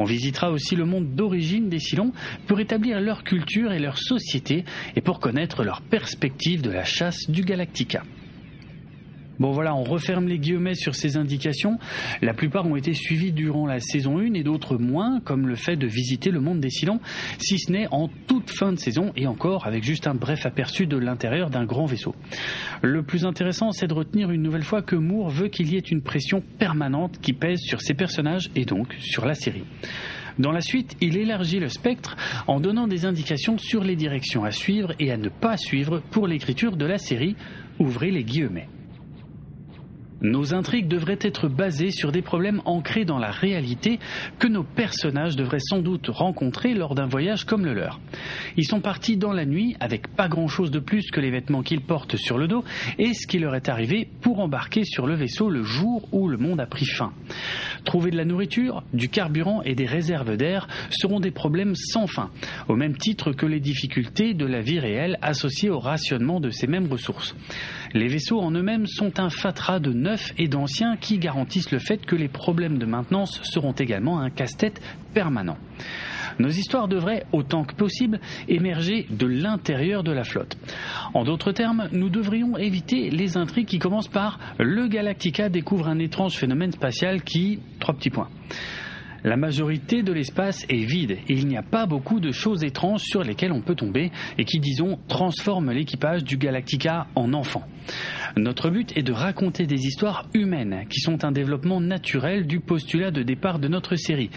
On 0.00 0.04
visitera 0.04 0.50
aussi 0.50 0.76
le 0.76 0.86
monde 0.86 1.14
d'origine 1.14 1.68
des 1.68 1.78
Silons 1.78 2.12
pour 2.46 2.58
établir 2.58 3.02
leur 3.02 3.22
culture 3.22 3.70
et 3.70 3.78
leur 3.78 3.98
société 3.98 4.64
et 4.96 5.02
pour 5.02 5.20
connaître 5.20 5.62
leur 5.62 5.82
perspective 5.82 6.62
de 6.62 6.70
la 6.70 6.84
chasse 6.84 7.28
du 7.28 7.42
Galactica. 7.42 8.02
Bon 9.40 9.52
voilà, 9.52 9.74
on 9.74 9.84
referme 9.84 10.28
les 10.28 10.38
guillemets 10.38 10.74
sur 10.74 10.94
ces 10.94 11.16
indications. 11.16 11.78
La 12.20 12.34
plupart 12.34 12.66
ont 12.66 12.76
été 12.76 12.92
suivies 12.92 13.32
durant 13.32 13.66
la 13.66 13.80
saison 13.80 14.18
1 14.18 14.34
et 14.34 14.42
d'autres 14.42 14.76
moins, 14.76 15.18
comme 15.20 15.48
le 15.48 15.54
fait 15.54 15.76
de 15.76 15.86
visiter 15.86 16.30
le 16.30 16.40
monde 16.40 16.60
des 16.60 16.68
Silons, 16.68 17.00
si 17.38 17.58
ce 17.58 17.72
n'est 17.72 17.88
en 17.90 18.10
toute 18.26 18.50
fin 18.50 18.70
de 18.70 18.78
saison 18.78 19.12
et 19.16 19.26
encore 19.26 19.66
avec 19.66 19.82
juste 19.82 20.06
un 20.06 20.14
bref 20.14 20.44
aperçu 20.44 20.86
de 20.86 20.98
l'intérieur 20.98 21.48
d'un 21.48 21.64
grand 21.64 21.86
vaisseau. 21.86 22.14
Le 22.82 23.02
plus 23.02 23.24
intéressant, 23.24 23.72
c'est 23.72 23.86
de 23.86 23.94
retenir 23.94 24.30
une 24.30 24.42
nouvelle 24.42 24.62
fois 24.62 24.82
que 24.82 24.94
Moore 24.94 25.30
veut 25.30 25.48
qu'il 25.48 25.72
y 25.72 25.76
ait 25.76 25.80
une 25.80 26.02
pression 26.02 26.42
permanente 26.58 27.18
qui 27.22 27.32
pèse 27.32 27.60
sur 27.60 27.80
ses 27.80 27.94
personnages 27.94 28.50
et 28.54 28.66
donc 28.66 28.94
sur 29.00 29.24
la 29.24 29.34
série. 29.34 29.64
Dans 30.38 30.52
la 30.52 30.60
suite, 30.60 30.98
il 31.00 31.16
élargit 31.16 31.60
le 31.60 31.70
spectre 31.70 32.14
en 32.46 32.60
donnant 32.60 32.88
des 32.88 33.06
indications 33.06 33.56
sur 33.56 33.84
les 33.84 33.96
directions 33.96 34.44
à 34.44 34.50
suivre 34.50 34.92
et 34.98 35.10
à 35.10 35.16
ne 35.16 35.30
pas 35.30 35.56
suivre 35.56 36.02
pour 36.10 36.26
l'écriture 36.26 36.76
de 36.76 36.84
la 36.84 36.98
série. 36.98 37.36
Ouvrez 37.78 38.10
les 38.10 38.24
guillemets. 38.24 38.68
Nos 40.22 40.52
intrigues 40.52 40.88
devraient 40.88 41.18
être 41.20 41.48
basées 41.48 41.90
sur 41.90 42.12
des 42.12 42.20
problèmes 42.20 42.60
ancrés 42.66 43.04
dans 43.04 43.18
la 43.18 43.30
réalité 43.30 43.98
que 44.38 44.48
nos 44.48 44.62
personnages 44.62 45.36
devraient 45.36 45.60
sans 45.60 45.78
doute 45.78 46.08
rencontrer 46.08 46.74
lors 46.74 46.94
d'un 46.94 47.06
voyage 47.06 47.44
comme 47.44 47.64
le 47.64 47.72
leur. 47.72 48.00
Ils 48.56 48.66
sont 48.66 48.80
partis 48.80 49.16
dans 49.16 49.32
la 49.32 49.46
nuit 49.46 49.76
avec 49.80 50.08
pas 50.08 50.28
grand 50.28 50.48
chose 50.48 50.70
de 50.70 50.78
plus 50.78 51.10
que 51.10 51.20
les 51.20 51.30
vêtements 51.30 51.62
qu'ils 51.62 51.80
portent 51.80 52.16
sur 52.16 52.36
le 52.36 52.48
dos 52.48 52.64
et 52.98 53.14
ce 53.14 53.26
qui 53.26 53.38
leur 53.38 53.54
est 53.54 53.68
arrivé 53.68 54.08
pour 54.20 54.40
embarquer 54.40 54.84
sur 54.84 55.06
le 55.06 55.14
vaisseau 55.14 55.48
le 55.48 55.62
jour 55.62 56.06
où 56.12 56.28
le 56.28 56.36
monde 56.36 56.60
a 56.60 56.66
pris 56.66 56.86
fin. 56.86 57.12
Trouver 57.84 58.10
de 58.10 58.16
la 58.16 58.24
nourriture, 58.24 58.82
du 58.92 59.08
carburant 59.08 59.62
et 59.62 59.74
des 59.74 59.86
réserves 59.86 60.36
d'air 60.36 60.68
seront 60.90 61.20
des 61.20 61.30
problèmes 61.30 61.74
sans 61.74 62.06
fin, 62.06 62.30
au 62.68 62.76
même 62.76 62.96
titre 62.96 63.32
que 63.32 63.46
les 63.46 63.60
difficultés 63.60 64.34
de 64.34 64.44
la 64.44 64.60
vie 64.60 64.80
réelle 64.80 65.18
associées 65.22 65.70
au 65.70 65.78
rationnement 65.78 66.40
de 66.40 66.50
ces 66.50 66.66
mêmes 66.66 66.90
ressources. 66.90 67.34
Les 67.92 68.06
vaisseaux 68.06 68.40
en 68.40 68.52
eux-mêmes 68.52 68.86
sont 68.86 69.18
un 69.18 69.30
fatras 69.30 69.80
de 69.80 69.92
neufs 69.92 70.32
et 70.38 70.46
d'anciens 70.46 70.96
qui 70.96 71.18
garantissent 71.18 71.72
le 71.72 71.80
fait 71.80 72.04
que 72.06 72.14
les 72.14 72.28
problèmes 72.28 72.78
de 72.78 72.86
maintenance 72.86 73.40
seront 73.42 73.72
également 73.72 74.20
un 74.20 74.30
casse-tête 74.30 74.80
permanent. 75.12 75.56
Nos 76.38 76.48
histoires 76.48 76.86
devraient, 76.86 77.26
autant 77.32 77.64
que 77.64 77.74
possible, 77.74 78.20
émerger 78.48 79.06
de 79.10 79.26
l'intérieur 79.26 80.04
de 80.04 80.12
la 80.12 80.24
flotte. 80.24 80.56
En 81.14 81.24
d'autres 81.24 81.52
termes, 81.52 81.88
nous 81.92 82.08
devrions 82.08 82.56
éviter 82.56 83.10
les 83.10 83.36
intrigues 83.36 83.66
qui 83.66 83.78
commencent 83.78 84.08
par 84.08 84.38
le 84.58 84.86
Galactica 84.86 85.48
découvre 85.48 85.88
un 85.88 85.98
étrange 85.98 86.36
phénomène 86.36 86.72
spatial 86.72 87.22
qui... 87.22 87.58
Trois 87.80 87.94
petits 87.94 88.10
points. 88.10 88.28
La 89.22 89.36
majorité 89.36 90.02
de 90.02 90.12
l'espace 90.12 90.64
est 90.70 90.84
vide 90.84 91.18
et 91.28 91.34
il 91.34 91.46
n'y 91.46 91.58
a 91.58 91.62
pas 91.62 91.84
beaucoup 91.84 92.20
de 92.20 92.32
choses 92.32 92.64
étranges 92.64 93.02
sur 93.02 93.22
lesquelles 93.22 93.52
on 93.52 93.60
peut 93.60 93.74
tomber 93.74 94.10
et 94.38 94.44
qui, 94.44 94.60
disons, 94.60 94.98
transforment 95.08 95.72
l'équipage 95.72 96.24
du 96.24 96.38
Galactica 96.38 97.06
en 97.14 97.34
enfant. 97.34 97.62
Notre 98.36 98.70
but 98.70 98.96
est 98.96 99.02
de 99.02 99.12
raconter 99.12 99.66
des 99.66 99.86
histoires 99.86 100.26
humaines 100.32 100.84
qui 100.88 101.00
sont 101.00 101.24
un 101.24 101.32
développement 101.32 101.80
naturel 101.80 102.46
du 102.46 102.60
postulat 102.60 103.10
de 103.10 103.22
départ 103.22 103.58
de 103.58 103.68
notre 103.68 103.96
série 103.96 104.30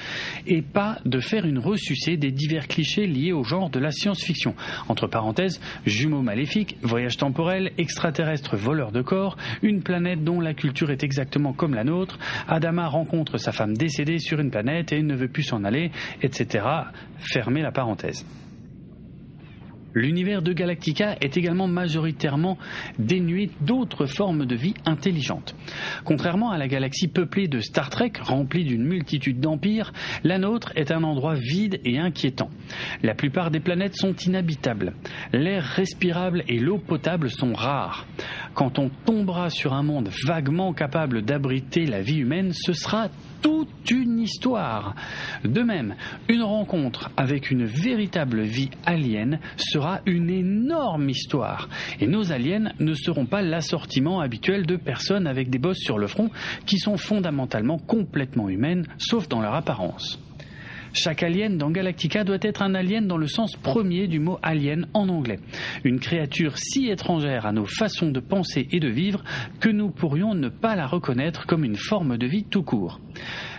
et 0.47 0.61
pas 0.61 0.97
de 1.05 1.19
faire 1.19 1.45
une 1.45 1.59
ressucée 1.59 2.17
des 2.17 2.31
divers 2.31 2.67
clichés 2.67 3.05
liés 3.05 3.31
au 3.31 3.43
genre 3.43 3.69
de 3.69 3.79
la 3.79 3.91
science-fiction. 3.91 4.55
Entre 4.89 5.07
parenthèses, 5.07 5.61
jumeaux 5.85 6.23
maléfiques, 6.23 6.77
voyage 6.81 7.17
temporel, 7.17 7.71
extraterrestres 7.77 8.57
voleurs 8.57 8.91
de 8.91 9.01
corps, 9.01 9.37
une 9.61 9.83
planète 9.83 10.23
dont 10.23 10.41
la 10.41 10.53
culture 10.53 10.91
est 10.91 11.03
exactement 11.03 11.53
comme 11.53 11.75
la 11.75 11.83
nôtre, 11.83 12.17
Adama 12.47 12.87
rencontre 12.87 13.37
sa 13.37 13.51
femme 13.51 13.77
décédée 13.77 14.19
sur 14.19 14.39
une 14.39 14.49
planète 14.49 14.72
et 14.79 15.01
ne 15.01 15.15
veut 15.15 15.27
plus 15.27 15.43
s'en 15.43 15.63
aller, 15.63 15.91
etc. 16.21 16.65
Fermez 17.17 17.61
la 17.61 17.71
parenthèse. 17.71 18.25
L'univers 19.95 20.41
de 20.41 20.53
Galactica 20.53 21.15
est 21.21 21.37
également 21.37 21.67
majoritairement 21.67 22.57
dénué 22.97 23.51
d'autres 23.61 24.07
formes 24.07 24.45
de 24.45 24.55
vie 24.55 24.73
intelligentes. 24.85 25.55
Contrairement 26.03 26.51
à 26.51 26.57
la 26.57 26.67
galaxie 26.67 27.07
peuplée 27.07 27.47
de 27.47 27.59
Star 27.59 27.89
Trek, 27.89 28.13
remplie 28.19 28.63
d'une 28.63 28.85
multitude 28.85 29.39
d'empires, 29.39 29.93
la 30.23 30.39
nôtre 30.39 30.71
est 30.75 30.91
un 30.91 31.03
endroit 31.03 31.35
vide 31.35 31.79
et 31.85 31.99
inquiétant. 31.99 32.49
La 33.03 33.13
plupart 33.13 33.51
des 33.51 33.59
planètes 33.59 33.95
sont 33.95 34.15
inhabitables. 34.15 34.93
L'air 35.31 35.63
respirable 35.63 36.43
et 36.47 36.57
l'eau 36.57 36.79
potable 36.79 37.29
sont 37.29 37.53
rares. 37.53 38.07
Quand 38.53 38.77
on 38.77 38.89
tombera 39.05 39.49
sur 39.49 39.73
un 39.73 39.83
monde 39.83 40.09
vaguement 40.25 40.73
capable 40.73 41.23
d'abriter 41.23 41.85
la 41.85 42.01
vie 42.01 42.19
humaine, 42.19 42.51
ce 42.53 42.73
sera 42.73 43.09
toute 43.41 43.89
une 43.89 44.19
histoire. 44.19 44.95
De 45.43 45.61
même, 45.61 45.95
une 46.29 46.43
rencontre 46.43 47.09
avec 47.17 47.49
une 47.49 47.65
véritable 47.65 48.41
vie 48.41 48.69
alien 48.85 49.39
sera 49.57 50.01
une 50.05 50.29
énorme 50.29 51.09
histoire. 51.09 51.67
Et 51.99 52.07
nos 52.07 52.31
aliens 52.31 52.71
ne 52.79 52.93
seront 52.93 53.25
pas 53.25 53.41
l'assortiment 53.41 54.19
habituel 54.19 54.65
de 54.65 54.75
personnes 54.75 55.27
avec 55.27 55.49
des 55.49 55.59
bosses 55.59 55.81
sur 55.81 55.97
le 55.97 56.07
front 56.07 56.29
qui 56.65 56.77
sont 56.77 56.97
fondamentalement 56.97 57.79
complètement 57.79 58.49
humaines, 58.49 58.87
sauf 58.97 59.27
dans 59.27 59.41
leur 59.41 59.55
apparence. 59.55 60.19
Chaque 60.95 61.23
alien 61.23 61.57
dans 61.57 61.71
Galactica 61.71 62.23
doit 62.23 62.37
être 62.41 62.61
un 62.61 62.75
alien 62.75 63.07
dans 63.07 63.17
le 63.17 63.27
sens 63.27 63.55
premier 63.55 64.07
du 64.07 64.19
mot 64.19 64.37
alien 64.43 64.85
en 64.93 65.09
anglais. 65.09 65.39
Une 65.83 65.99
créature 65.99 66.59
si 66.59 66.87
étrangère 66.87 67.47
à 67.47 67.51
nos 67.51 67.65
façons 67.65 68.11
de 68.11 68.19
penser 68.19 68.67
et 68.71 68.79
de 68.79 68.89
vivre 68.89 69.23
que 69.59 69.69
nous 69.69 69.89
pourrions 69.89 70.35
ne 70.35 70.49
pas 70.49 70.75
la 70.75 70.85
reconnaître 70.85 71.47
comme 71.47 71.63
une 71.63 71.77
forme 71.77 72.17
de 72.17 72.27
vie 72.27 72.43
tout 72.43 72.61
court. 72.61 72.99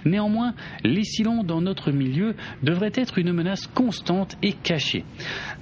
Néanmoins, 0.05 0.55
les 0.83 1.05
Silons 1.05 1.43
dans 1.43 1.61
notre 1.61 1.91
milieu 1.91 2.35
devraient 2.63 2.93
être 2.95 3.19
une 3.19 3.33
menace 3.33 3.67
constante 3.67 4.37
et 4.43 4.53
cachée. 4.53 5.05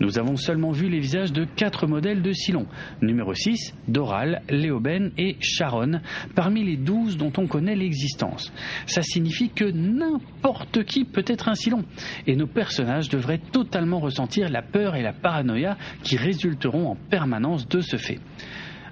Nous 0.00 0.18
avons 0.18 0.36
seulement 0.36 0.70
vu 0.70 0.88
les 0.88 1.00
visages 1.00 1.32
de 1.32 1.44
quatre 1.44 1.86
modèles 1.86 2.22
de 2.22 2.32
Silons. 2.32 2.66
Numéro 3.00 3.34
6, 3.34 3.74
Doral, 3.88 4.42
Léoben 4.48 5.12
et 5.18 5.36
Sharon, 5.40 6.00
parmi 6.34 6.64
les 6.64 6.76
douze 6.76 7.16
dont 7.16 7.32
on 7.36 7.46
connaît 7.46 7.76
l'existence. 7.76 8.52
Ça 8.86 9.02
signifie 9.02 9.50
que 9.50 9.64
n'importe 9.64 10.84
qui 10.84 11.04
peut 11.04 11.24
être 11.26 11.48
un 11.48 11.54
Silon, 11.54 11.84
et 12.26 12.36
nos 12.36 12.46
personnages 12.46 13.08
devraient 13.08 13.40
totalement 13.52 14.00
ressentir 14.00 14.48
la 14.48 14.62
peur 14.62 14.96
et 14.96 15.02
la 15.02 15.12
paranoïa 15.12 15.76
qui 16.02 16.16
résulteront 16.16 16.90
en 16.90 16.96
permanence 17.10 17.68
de 17.68 17.80
ce 17.80 17.96
fait. 17.96 18.20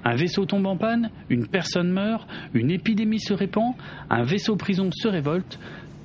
Un 0.05 0.15
vaisseau 0.15 0.47
tombe 0.47 0.67
en 0.67 0.77
panne, 0.77 1.11
une 1.29 1.47
personne 1.47 1.91
meurt, 1.91 2.29
une 2.55 2.71
épidémie 2.71 3.21
se 3.21 3.35
répand, 3.35 3.75
un 4.09 4.23
vaisseau 4.23 4.57
prison 4.57 4.91
se 4.93 5.09
révolte. 5.09 5.59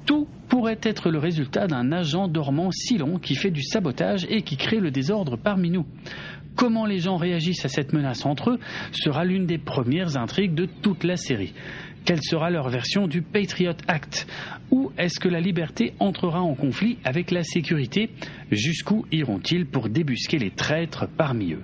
Tout 0.05 0.27
pourrait 0.49 0.79
être 0.83 1.09
le 1.09 1.17
résultat 1.17 1.67
d'un 1.67 1.91
agent 1.91 2.27
dormant 2.27 2.71
si 2.71 2.97
long 2.97 3.17
qui 3.17 3.35
fait 3.35 3.51
du 3.51 3.63
sabotage 3.63 4.27
et 4.29 4.41
qui 4.41 4.57
crée 4.57 4.79
le 4.79 4.91
désordre 4.91 5.37
parmi 5.37 5.69
nous. 5.69 5.85
Comment 6.55 6.85
les 6.85 6.99
gens 6.99 7.17
réagissent 7.17 7.65
à 7.65 7.69
cette 7.69 7.91
menace 7.91 8.25
entre 8.25 8.51
eux 8.51 8.59
sera 8.91 9.25
l'une 9.25 9.45
des 9.45 9.57
premières 9.57 10.15
intrigues 10.15 10.53
de 10.53 10.65
toute 10.65 11.03
la 11.03 11.17
série. 11.17 11.53
Quelle 12.05 12.21
sera 12.21 12.49
leur 12.49 12.69
version 12.69 13.07
du 13.07 13.21
Patriot 13.21 13.73
Act? 13.87 14.27
Où 14.71 14.91
est-ce 14.97 15.19
que 15.19 15.27
la 15.27 15.41
liberté 15.41 15.93
entrera 15.99 16.41
en 16.41 16.53
conflit 16.53 16.97
avec 17.03 17.31
la 17.31 17.43
sécurité? 17.43 18.09
Jusqu'où 18.51 19.05
iront-ils 19.11 19.65
pour 19.65 19.89
débusquer 19.89 20.37
les 20.37 20.51
traîtres 20.51 21.07
parmi 21.17 21.53
eux? 21.53 21.63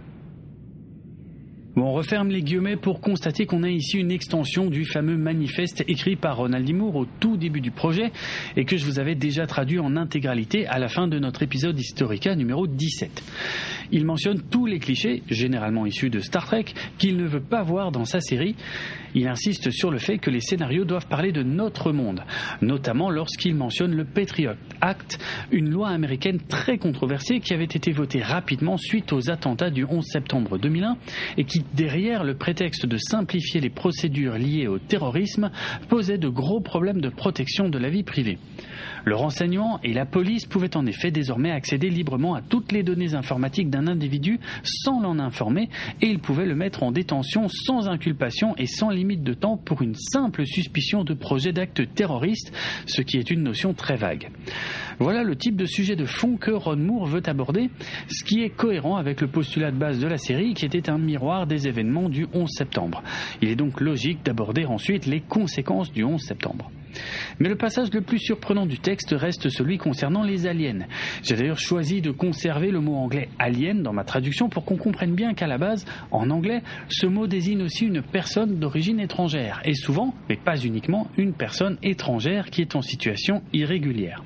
On 1.75 1.93
referme 1.93 2.29
les 2.29 2.41
guillemets 2.41 2.75
pour 2.75 2.99
constater 3.01 3.45
qu'on 3.45 3.63
a 3.63 3.69
ici 3.69 3.97
une 3.97 4.11
extension 4.11 4.69
du 4.69 4.85
fameux 4.85 5.17
manifeste 5.17 5.83
écrit 5.87 6.15
par 6.15 6.37
Ronald 6.37 6.65
D. 6.65 6.73
Moore 6.73 6.95
au 6.95 7.05
tout 7.19 7.37
début 7.37 7.61
du 7.61 7.71
projet 7.71 8.11
et 8.57 8.65
que 8.65 8.77
je 8.77 8.85
vous 8.85 8.99
avais 8.99 9.15
déjà 9.15 9.47
traduit 9.47 9.79
en 9.79 9.95
intégralité 9.95 10.67
à 10.67 10.79
la 10.79 10.87
fin 10.87 11.07
de 11.07 11.17
notre 11.19 11.43
épisode 11.43 11.79
Historica 11.79 12.35
numéro 12.35 12.67
17. 12.67 13.23
Il 13.93 14.05
mentionne 14.05 14.41
tous 14.41 14.65
les 14.65 14.79
clichés, 14.79 15.23
généralement 15.29 15.85
issus 15.85 16.09
de 16.09 16.19
Star 16.19 16.45
Trek, 16.45 16.65
qu'il 16.97 17.17
ne 17.17 17.25
veut 17.25 17.41
pas 17.41 17.63
voir 17.63 17.91
dans 17.91 18.05
sa 18.05 18.21
série. 18.21 18.55
Il 19.13 19.27
insiste 19.27 19.71
sur 19.71 19.91
le 19.91 19.97
fait 19.97 20.17
que 20.17 20.29
les 20.29 20.39
scénarios 20.39 20.85
doivent 20.85 21.07
parler 21.07 21.33
de 21.33 21.43
notre 21.43 21.91
monde, 21.91 22.23
notamment 22.61 23.09
lorsqu'il 23.09 23.55
mentionne 23.55 23.93
le 23.93 24.05
Patriot 24.05 24.53
Act, 24.79 25.19
une 25.51 25.69
loi 25.69 25.89
américaine 25.89 26.39
très 26.39 26.77
controversée 26.77 27.41
qui 27.41 27.53
avait 27.53 27.65
été 27.65 27.91
votée 27.91 28.21
rapidement 28.21 28.77
suite 28.77 29.11
aux 29.11 29.29
attentats 29.29 29.69
du 29.69 29.83
11 29.83 30.05
septembre 30.05 30.57
2001 30.57 30.97
et 31.37 31.43
qui, 31.43 31.60
derrière 31.73 32.23
le 32.23 32.35
prétexte 32.35 32.85
de 32.85 32.97
simplifier 32.97 33.61
les 33.61 33.69
procédures 33.69 34.37
liées 34.37 34.67
au 34.67 34.79
terrorisme, 34.79 35.51
posait 35.89 36.17
de 36.17 36.29
gros 36.29 36.59
problèmes 36.59 37.01
de 37.01 37.09
protection 37.09 37.69
de 37.69 37.77
la 37.77 37.89
vie 37.89 38.03
privée. 38.03 38.37
Le 39.03 39.15
renseignement 39.15 39.79
et 39.83 39.93
la 39.93 40.05
police 40.05 40.45
pouvaient 40.45 40.77
en 40.77 40.85
effet 40.85 41.09
désormais 41.09 41.51
accéder 41.51 41.89
librement 41.89 42.35
à 42.35 42.41
toutes 42.41 42.71
les 42.71 42.83
données 42.83 43.15
informatiques 43.15 43.69
d'un 43.69 43.87
individu 43.87 44.39
sans 44.63 45.01
l'en 45.01 45.17
informer 45.17 45.69
et 46.01 46.07
ils 46.07 46.19
pouvaient 46.19 46.45
le 46.45 46.55
mettre 46.55 46.83
en 46.83 46.91
détention 46.91 47.47
sans 47.49 47.89
inculpation 47.89 48.55
et 48.57 48.67
sans 48.67 48.89
limite 48.89 49.23
de 49.23 49.33
temps 49.33 49.57
pour 49.57 49.81
une 49.81 49.95
simple 49.95 50.45
suspicion 50.45 51.03
de 51.03 51.13
projet 51.13 51.51
d'acte 51.51 51.93
terroriste, 51.95 52.53
ce 52.85 53.01
qui 53.01 53.17
est 53.17 53.31
une 53.31 53.43
notion 53.43 53.73
très 53.73 53.95
vague. 53.95 54.29
Voilà 54.99 55.23
le 55.23 55.35
type 55.35 55.55
de 55.55 55.65
sujet 55.65 55.95
de 55.95 56.05
fond 56.05 56.37
que 56.37 56.51
Ron 56.51 56.75
Moore 56.75 57.07
veut 57.07 57.23
aborder, 57.25 57.71
ce 58.07 58.23
qui 58.23 58.43
est 58.43 58.49
cohérent 58.49 58.97
avec 58.97 59.21
le 59.21 59.27
postulat 59.27 59.71
de 59.71 59.77
base 59.77 59.99
de 59.99 60.07
la 60.07 60.19
série 60.19 60.53
qui 60.53 60.65
était 60.65 60.91
un 60.91 60.99
miroir 60.99 61.47
des 61.51 61.67
événements 61.67 62.07
du 62.07 62.27
11 62.33 62.49
septembre. 62.49 63.03
Il 63.41 63.49
est 63.49 63.55
donc 63.55 63.81
logique 63.81 64.23
d'aborder 64.23 64.65
ensuite 64.65 65.05
les 65.05 65.19
conséquences 65.19 65.91
du 65.91 66.03
11 66.03 66.21
septembre. 66.21 66.71
Mais 67.39 67.49
le 67.49 67.55
passage 67.55 67.93
le 67.93 68.01
plus 68.01 68.19
surprenant 68.19 68.65
du 68.65 68.79
texte 68.79 69.13
reste 69.17 69.49
celui 69.49 69.77
concernant 69.77 70.23
les 70.23 70.47
aliens. 70.47 70.87
J'ai 71.23 71.35
d'ailleurs 71.35 71.59
choisi 71.59 72.01
de 72.01 72.11
conserver 72.11 72.71
le 72.71 72.79
mot 72.79 72.95
anglais 72.95 73.29
alien 73.39 73.83
dans 73.83 73.93
ma 73.93 74.03
traduction 74.03 74.49
pour 74.49 74.65
qu'on 74.65 74.77
comprenne 74.77 75.13
bien 75.13 75.33
qu'à 75.33 75.47
la 75.47 75.57
base, 75.57 75.85
en 76.11 76.29
anglais, 76.29 76.61
ce 76.89 77.07
mot 77.07 77.27
désigne 77.27 77.63
aussi 77.63 77.85
une 77.85 78.01
personne 78.01 78.59
d'origine 78.59 78.99
étrangère, 78.99 79.61
et 79.65 79.73
souvent, 79.73 80.13
mais 80.29 80.37
pas 80.37 80.57
uniquement, 80.57 81.07
une 81.17 81.33
personne 81.33 81.77
étrangère 81.83 82.49
qui 82.49 82.61
est 82.61 82.75
en 82.75 82.81
situation 82.81 83.41
irrégulière. 83.53 84.23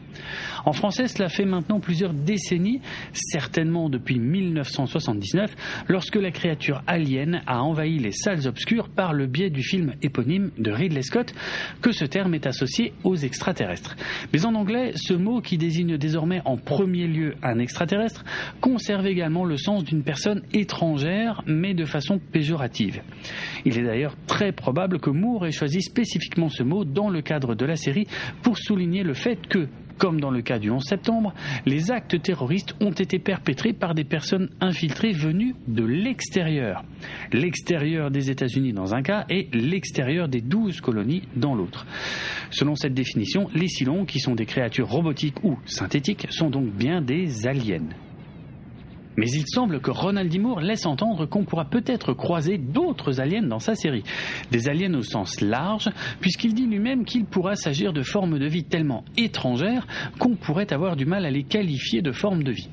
En 0.66 0.74
français, 0.74 1.08
cela 1.08 1.30
fait 1.30 1.46
maintenant 1.46 1.80
plusieurs 1.80 2.14
décennies, 2.14 2.82
certainement 3.14 3.90
depuis 3.90 4.20
1979, 4.20 5.56
lorsque 5.88 6.16
la 6.16 6.32
créature 6.32 6.82
alien 6.88 7.42
a 7.48 7.62
envahi 7.62 8.00
les 8.00 8.12
salles 8.12 8.48
obscures 8.48 8.90
par 8.90 9.14
le 9.14 9.28
biais 9.28 9.50
du 9.50 9.64
film 9.64 9.94
éponyme 10.02 10.52
de 10.58 10.72
Ridley 10.72 11.02
Scott, 11.02 11.34
que 11.82 11.92
ce 11.92 12.06
terme 12.06 12.34
est 12.34 12.48
associé 12.48 12.94
aux 13.04 13.16
extraterrestres. 13.16 13.96
Mais 14.34 14.46
en 14.46 14.56
anglais, 14.56 14.94
ce 14.96 15.14
mot 15.14 15.42
qui 15.42 15.58
désigne 15.58 15.98
désormais 15.98 16.42
en 16.46 16.58
premier 16.58 17.08
lieu 17.08 17.36
un 17.44 17.60
extraterrestre 17.60 18.24
conserve 18.62 19.08
également 19.08 19.46
le 19.46 19.58
sens 19.58 19.84
d'une 19.84 20.04
personne 20.04 20.42
étrangère, 20.54 21.44
mais 21.46 21.74
de 21.74 21.86
façon 21.86 22.20
péjorative. 22.20 23.02
Il 23.66 23.78
est 23.78 23.84
d'ailleurs 23.84 24.16
très 24.28 24.52
probable 24.52 25.00
que 25.00 25.10
Moore 25.10 25.48
ait 25.48 25.52
choisi 25.52 25.82
spécifiquement 25.82 26.50
ce 26.50 26.64
mot 26.64 26.86
dans 26.86 27.10
le 27.10 27.22
cadre 27.22 27.56
de 27.56 27.66
la 27.66 27.76
série 27.76 28.08
pour 28.42 28.58
souligner 28.58 29.04
le 29.04 29.14
fait 29.14 29.48
que, 29.48 29.68
comme 29.98 30.20
dans 30.20 30.32
le 30.32 30.42
cas 30.42 30.60
du 30.60 30.70
11 30.70 30.84
septembre, 30.84 31.34
les 31.66 31.92
actes 31.92 32.22
terroristes 32.22 32.76
ont 32.82 32.92
été 32.92 33.20
perpétrés 33.20 33.74
par 33.74 33.96
des 33.96 34.04
personnes 34.04 34.50
infiltrées 34.62 35.12
venues 35.12 35.56
de 35.68 35.84
l'extérieur. 35.84 36.84
L'extérieur 37.32 38.12
des 38.12 38.30
États-Unis 38.30 38.74
dans 38.74 38.94
un 38.94 39.02
cas 39.02 39.26
et 39.30 39.50
l'extérieur 39.54 40.28
des 40.28 40.42
douze 40.42 40.82
colonies 40.82 41.24
dans 41.36 41.56
l'autre. 41.56 41.86
Selon 42.52 42.76
cette 42.76 42.94
définition, 42.94 43.50
les 43.54 43.68
Silons, 43.68 44.06
qui 44.06 44.20
sont 44.20 44.36
des 44.36 44.46
créatures 44.46 44.90
robotiques 44.90 45.44
ou 45.44 45.58
synthétiques, 45.66 46.28
sont 46.30 46.50
donc 46.50 46.72
bien 46.72 47.02
des 47.02 47.48
aliens. 47.48 47.90
Mais 49.18 49.30
il 49.30 49.46
semble 49.48 49.80
que 49.80 49.92
Ronald 49.92 50.30
D. 50.30 50.40
Moore 50.40 50.60
laisse 50.60 50.86
entendre 50.86 51.26
qu'on 51.26 51.46
pourra 51.46 51.66
peut-être 51.66 52.14
croiser 52.14 52.58
d'autres 52.58 53.22
aliens 53.22 53.44
dans 53.44 53.60
sa 53.60 53.76
série. 53.76 54.04
Des 54.52 54.68
aliens 54.68 54.94
au 54.94 55.04
sens 55.04 55.40
large, 55.42 55.90
puisqu'il 56.20 56.54
dit 56.54 56.66
lui-même 56.66 57.06
qu'il 57.06 57.26
pourra 57.26 57.56
s'agir 57.56 57.94
de 57.94 58.02
formes 58.02 58.40
de 58.40 58.46
vie 58.46 58.66
tellement 58.66 59.06
étrangères 59.18 59.88
qu'on 60.20 60.36
pourrait 60.36 60.74
avoir 60.74 60.96
du 60.96 61.06
mal 61.06 61.26
à 61.26 61.32
les 61.32 61.44
qualifier 61.44 62.02
de 62.02 62.12
formes 62.12 62.44
de 62.44 62.52
vie. 62.52 62.70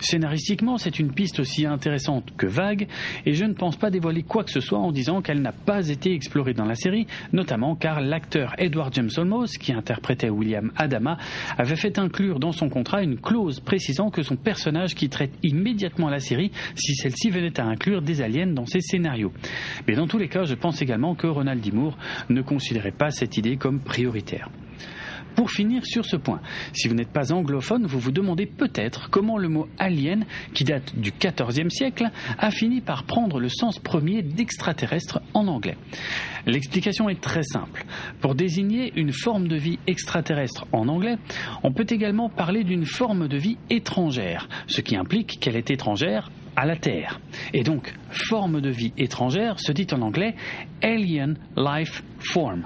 Scénaristiquement, 0.00 0.78
c'est 0.78 1.00
une 1.00 1.12
piste 1.12 1.40
aussi 1.40 1.66
intéressante 1.66 2.30
que 2.36 2.46
vague, 2.46 2.86
et 3.26 3.34
je 3.34 3.44
ne 3.44 3.54
pense 3.54 3.76
pas 3.76 3.90
dévoiler 3.90 4.22
quoi 4.22 4.44
que 4.44 4.50
ce 4.52 4.60
soit 4.60 4.78
en 4.78 4.92
disant 4.92 5.22
qu'elle 5.22 5.42
n'a 5.42 5.52
pas 5.52 5.88
été 5.88 6.12
explorée 6.12 6.54
dans 6.54 6.66
la 6.66 6.76
série, 6.76 7.06
notamment 7.32 7.74
car 7.74 8.00
l'acteur 8.00 8.54
Edward 8.58 8.94
James 8.94 9.10
Olmos, 9.16 9.58
qui 9.58 9.72
interprétait 9.72 10.30
William 10.30 10.70
Adama, 10.76 11.18
avait 11.58 11.76
fait 11.76 11.98
inclure 11.98 12.38
dans 12.38 12.52
son 12.52 12.68
contrat 12.68 13.02
une 13.02 13.18
clause 13.18 13.60
précisant 13.60 14.10
que 14.10 14.22
son 14.22 14.36
personnage 14.36 14.94
qui 14.94 15.08
traite 15.08 15.32
immédiatement 15.42 15.79
immédiatement 15.80 16.10
la 16.10 16.20
série 16.20 16.50
si 16.74 16.94
celle-ci 16.94 17.30
venait 17.30 17.58
à 17.58 17.64
inclure 17.64 18.02
des 18.02 18.20
aliens 18.20 18.46
dans 18.46 18.66
ses 18.66 18.82
scénarios. 18.82 19.32
Mais 19.88 19.94
dans 19.94 20.06
tous 20.06 20.18
les 20.18 20.28
cas, 20.28 20.44
je 20.44 20.54
pense 20.54 20.82
également 20.82 21.14
que 21.14 21.26
Ronald 21.26 21.62
D. 21.62 21.70
Moore 21.72 21.96
ne 22.28 22.42
considérait 22.42 22.90
pas 22.90 23.10
cette 23.10 23.38
idée 23.38 23.56
comme 23.56 23.80
prioritaire. 23.80 24.50
Pour 25.34 25.50
finir 25.50 25.84
sur 25.84 26.04
ce 26.04 26.16
point, 26.16 26.40
si 26.72 26.88
vous 26.88 26.94
n'êtes 26.94 27.12
pas 27.12 27.32
anglophone, 27.32 27.86
vous 27.86 27.98
vous 27.98 28.12
demandez 28.12 28.46
peut-être 28.46 29.10
comment 29.10 29.38
le 29.38 29.48
mot 29.48 29.68
alien, 29.78 30.24
qui 30.54 30.64
date 30.64 30.94
du 30.96 31.12
XIVe 31.12 31.70
siècle, 31.70 32.10
a 32.38 32.50
fini 32.50 32.80
par 32.80 33.04
prendre 33.04 33.40
le 33.40 33.48
sens 33.48 33.78
premier 33.78 34.22
d'extraterrestre 34.22 35.20
en 35.34 35.46
anglais. 35.46 35.76
L'explication 36.46 37.08
est 37.08 37.20
très 37.20 37.42
simple. 37.42 37.84
Pour 38.20 38.34
désigner 38.34 38.92
une 38.96 39.12
forme 39.12 39.48
de 39.48 39.56
vie 39.56 39.78
extraterrestre 39.86 40.66
en 40.72 40.88
anglais, 40.88 41.16
on 41.62 41.72
peut 41.72 41.86
également 41.88 42.28
parler 42.28 42.64
d'une 42.64 42.86
forme 42.86 43.28
de 43.28 43.36
vie 43.36 43.58
étrangère, 43.68 44.48
ce 44.66 44.80
qui 44.80 44.96
implique 44.96 45.38
qu'elle 45.40 45.56
est 45.56 45.70
étrangère 45.70 46.30
à 46.56 46.66
la 46.66 46.76
Terre. 46.76 47.20
Et 47.52 47.62
donc, 47.62 47.94
forme 48.10 48.60
de 48.60 48.70
vie 48.70 48.92
étrangère 48.98 49.58
se 49.60 49.72
dit 49.72 49.86
en 49.92 50.02
anglais 50.02 50.34
Alien 50.82 51.36
Life 51.56 52.02
Form. 52.18 52.64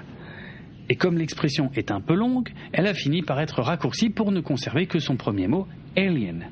Et 0.89 0.97
comme 0.97 1.19
l'expression 1.19 1.71
est 1.75 1.91
un 1.91 2.01
peu 2.01 2.15
longue, 2.15 2.51
elle 2.73 2.87
a 2.87 2.95
fini 2.95 3.23
par 3.23 3.41
être 3.41 3.63
raccourcie 3.63 4.11
pour 4.11 4.33
ne 4.33 4.41
conserver 4.41 4.87
que 4.87 4.99
son 4.99 5.17
premier 5.17 5.49
mot, 5.49 5.67
alien. 5.97 6.47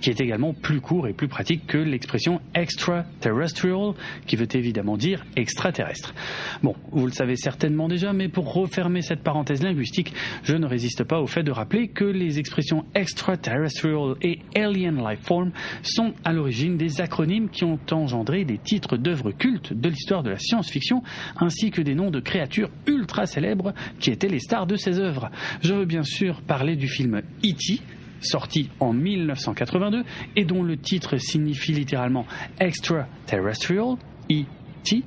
Qui 0.00 0.10
est 0.10 0.20
également 0.20 0.52
plus 0.52 0.80
court 0.80 1.08
et 1.08 1.12
plus 1.12 1.28
pratique 1.28 1.66
que 1.66 1.78
l'expression 1.78 2.40
extraterrestrial, 2.54 3.94
qui 4.26 4.36
veut 4.36 4.48
évidemment 4.54 4.96
dire 4.96 5.24
extraterrestre. 5.36 6.14
Bon, 6.62 6.74
vous 6.92 7.06
le 7.06 7.12
savez 7.12 7.36
certainement 7.36 7.88
déjà, 7.88 8.12
mais 8.12 8.28
pour 8.28 8.52
refermer 8.52 9.02
cette 9.02 9.22
parenthèse 9.22 9.62
linguistique, 9.62 10.12
je 10.42 10.56
ne 10.56 10.66
résiste 10.66 11.04
pas 11.04 11.20
au 11.20 11.26
fait 11.26 11.42
de 11.42 11.50
rappeler 11.50 11.88
que 11.88 12.04
les 12.04 12.38
expressions 12.38 12.84
extraterrestrial 12.94 14.16
et 14.22 14.40
alien 14.56 14.96
life 14.96 15.20
form 15.22 15.52
sont 15.82 16.14
à 16.24 16.32
l'origine 16.32 16.76
des 16.76 17.00
acronymes 17.00 17.48
qui 17.48 17.64
ont 17.64 17.78
engendré 17.90 18.44
des 18.44 18.58
titres 18.58 18.96
d'œuvres 18.96 19.32
cultes 19.32 19.72
de 19.72 19.88
l'histoire 19.88 20.22
de 20.22 20.30
la 20.30 20.38
science-fiction, 20.38 21.02
ainsi 21.36 21.70
que 21.70 21.82
des 21.82 21.94
noms 21.94 22.10
de 22.10 22.20
créatures 22.20 22.70
ultra 22.86 23.26
célèbres 23.26 23.74
qui 24.00 24.10
étaient 24.10 24.28
les 24.28 24.40
stars 24.40 24.66
de 24.66 24.76
ces 24.76 24.98
œuvres. 24.98 25.30
Je 25.62 25.74
veux 25.74 25.84
bien 25.84 26.02
sûr 26.02 26.42
parler 26.42 26.76
du 26.76 26.88
film 26.88 27.22
E.T., 27.44 27.80
sorti 28.24 28.70
en 28.80 28.92
1982 28.92 30.04
et 30.36 30.44
dont 30.44 30.62
le 30.62 30.76
titre 30.76 31.18
signifie 31.18 31.72
littéralement 31.72 32.26
extraterrestrial, 32.60 33.96
E.T., 34.30 35.02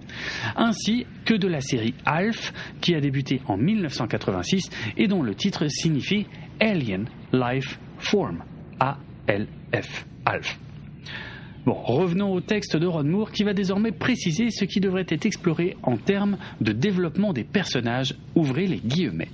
ainsi 0.56 1.06
que 1.26 1.34
de 1.34 1.48
la 1.48 1.62
série 1.62 1.94
Alf 2.06 2.54
qui 2.82 2.96
a 2.96 3.02
débuté 3.02 3.42
en 3.48 3.58
1986 3.58 4.70
et 4.98 5.08
dont 5.08 5.22
le 5.22 5.36
titre 5.36 5.68
signifie 5.68 6.26
Alien 6.60 7.08
Life 7.34 7.80
Form, 8.00 8.44
A-L-F, 8.80 10.06
Alf. 10.26 10.60
Bon, 11.66 11.74
revenons 11.74 12.32
au 12.32 12.40
texte 12.40 12.78
de 12.78 12.88
Ron 12.88 13.04
Moore 13.04 13.32
qui 13.32 13.44
va 13.44 13.54
désormais 13.54 13.92
préciser 13.92 14.52
ce 14.52 14.64
qui 14.64 14.80
devrait 14.80 15.06
être 15.10 15.26
exploré 15.26 15.76
en 15.84 15.98
termes 15.98 16.38
de 16.62 16.72
développement 16.72 17.34
des 17.34 17.44
personnages, 17.44 18.16
ouvrez 18.36 18.68
les 18.68 18.78
guillemets. 18.78 19.28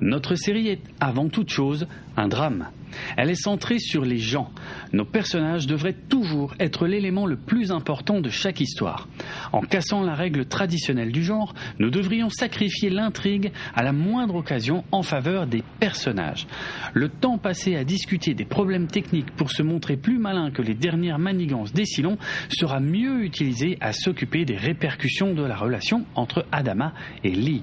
Notre 0.00 0.34
série 0.34 0.68
est 0.68 0.82
avant 1.00 1.28
toute 1.28 1.50
chose 1.50 1.86
un 2.16 2.28
drame. 2.28 2.68
Elle 3.16 3.30
est 3.30 3.42
centrée 3.42 3.78
sur 3.78 4.04
les 4.04 4.18
gens. 4.18 4.50
Nos 4.92 5.04
personnages 5.04 5.66
devraient 5.66 5.96
toujours 6.08 6.54
être 6.60 6.86
l'élément 6.86 7.26
le 7.26 7.36
plus 7.36 7.72
important 7.72 8.20
de 8.20 8.30
chaque 8.30 8.60
histoire. 8.60 9.08
En 9.52 9.60
cassant 9.62 10.02
la 10.02 10.14
règle 10.14 10.46
traditionnelle 10.46 11.12
du 11.12 11.22
genre, 11.22 11.54
nous 11.78 11.90
devrions 11.90 12.30
sacrifier 12.30 12.90
l'intrigue 12.90 13.52
à 13.74 13.82
la 13.82 13.92
moindre 13.92 14.36
occasion 14.36 14.84
en 14.92 15.02
faveur 15.02 15.46
des 15.46 15.62
personnages. 15.80 16.46
Le 16.92 17.08
temps 17.08 17.38
passé 17.38 17.76
à 17.76 17.84
discuter 17.84 18.34
des 18.34 18.44
problèmes 18.44 18.86
techniques 18.86 19.32
pour 19.32 19.50
se 19.50 19.62
montrer 19.62 19.96
plus 19.96 20.18
malin 20.18 20.50
que 20.50 20.62
les 20.62 20.74
dernières 20.74 21.18
manigances 21.18 21.72
des 21.72 21.86
Silons 21.86 22.18
sera 22.48 22.80
mieux 22.80 23.24
utilisé 23.24 23.76
à 23.80 23.92
s'occuper 23.92 24.44
des 24.44 24.56
répercussions 24.56 25.34
de 25.34 25.42
la 25.42 25.56
relation 25.56 26.04
entre 26.14 26.46
Adama 26.52 26.92
et 27.22 27.30
Lee. 27.30 27.62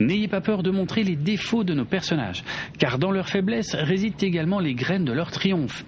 N'ayez 0.00 0.28
pas 0.28 0.40
peur 0.40 0.62
de 0.62 0.70
montrer 0.70 1.04
les 1.04 1.16
défauts 1.16 1.64
de 1.64 1.74
nos 1.74 1.84
personnages, 1.84 2.44
car 2.78 2.98
dans 2.98 3.10
leur 3.10 3.28
faiblesse 3.28 3.74
résident 3.74 4.16
également 4.20 4.60
les 4.60 4.74
graines 4.74 5.04
de 5.04 5.12
leur 5.12 5.30
triomphe. 5.30 5.84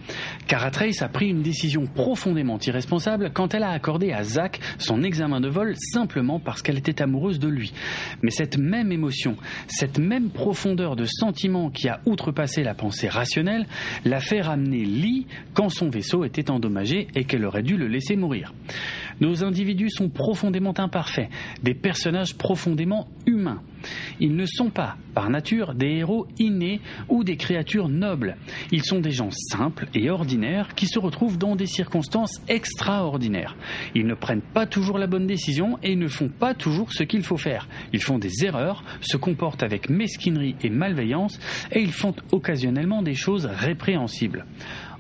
Caratrace 0.47 1.03
a 1.03 1.09
pris 1.09 1.29
une 1.29 1.43
décision 1.43 1.87
profondément 1.87 2.59
irresponsable 2.59 3.31
quand 3.33 3.55
elle 3.55 3.63
a 3.63 3.71
accordé 3.71 4.13
à 4.13 4.23
Zack 4.23 4.61
son 4.79 5.03
examen 5.03 5.41
de 5.41 5.49
vol 5.49 5.75
simplement 5.93 6.39
parce 6.41 6.63
qu'elle 6.63 6.79
était 6.79 7.03
amoureuse 7.03 7.39
de 7.39 7.49
lui. 7.49 7.73
Mais 8.23 8.31
cette 8.31 8.59
même 8.59 8.93
émotion, 8.93 9.37
cette 9.67 9.99
même 9.99 10.31
profondeur 10.31 10.97
de 10.97 11.05
sentiment 11.05 11.71
qui 11.71 11.89
a 11.89 12.01
outrepassé 12.07 12.63
la 12.63 12.75
pensée 12.75 13.09
rationnelle, 13.09 13.67
l'a 14.05 14.21
fait 14.21 14.41
ramener 14.41 14.85
Lee 14.85 15.27
quand 15.55 15.69
son 15.69 15.89
vaisseau 15.89 16.25
était 16.25 16.51
endommagé 16.51 17.09
et 17.15 17.25
qu'elle 17.25 17.45
aurait 17.45 17.63
dû 17.63 17.77
le 17.77 17.89
laisser 17.89 18.17
mourir. 18.17 18.53
Nos 19.21 19.45
individus 19.45 19.91
sont 19.91 20.09
profondément 20.11 20.75
imparfaits, 20.79 21.31
des 21.63 21.75
personnages 21.75 22.37
profondément 22.37 23.09
humains. 23.27 23.63
Ils 24.21 24.35
ne 24.35 24.47
sont 24.47 24.71
pas, 24.71 24.97
par 25.15 25.31
nature, 25.31 25.75
des 25.75 25.97
héros 25.97 26.27
innés 26.39 26.81
ou 27.09 27.25
des 27.25 27.37
créatures 27.37 27.89
nobles. 27.89 28.37
Ils 28.73 28.85
sont 28.85 29.01
des 29.01 29.13
gens 29.13 29.31
simples 29.31 29.89
et 29.95 30.11
ordinaires 30.11 30.75
qui 30.75 30.87
se 30.87 30.99
retrouvent 30.99 31.39
dans 31.39 31.57
des 31.57 31.67
circonstances 31.67 32.41
extraordinaires. 32.49 33.57
Ils 33.95 34.07
ne 34.07 34.15
prennent 34.15 34.43
pas 34.43 34.67
toujours 34.67 34.99
la 34.99 35.07
bonne 35.07 35.27
décision 35.27 35.79
et 35.83 35.97
ne 35.97 36.09
font 36.09 36.29
pas 36.29 36.55
toujours 36.55 36.93
ce 36.93 37.03
qu'il 37.03 37.23
faut 37.23 37.37
faire. 37.37 37.69
Ils 37.93 38.03
font 38.03 38.19
des 38.19 38.45
erreurs, 38.45 38.85
se 39.01 39.17
comportent 39.17 39.63
avec 39.63 39.89
mesquinerie 39.89 40.57
et 40.63 40.71
malveillance 40.71 41.39
et 41.73 41.81
ils 41.81 41.93
font 41.93 42.15
occasionnellement 42.33 43.03
des 43.03 43.15
choses 43.15 43.47
répréhensibles. 43.47 44.47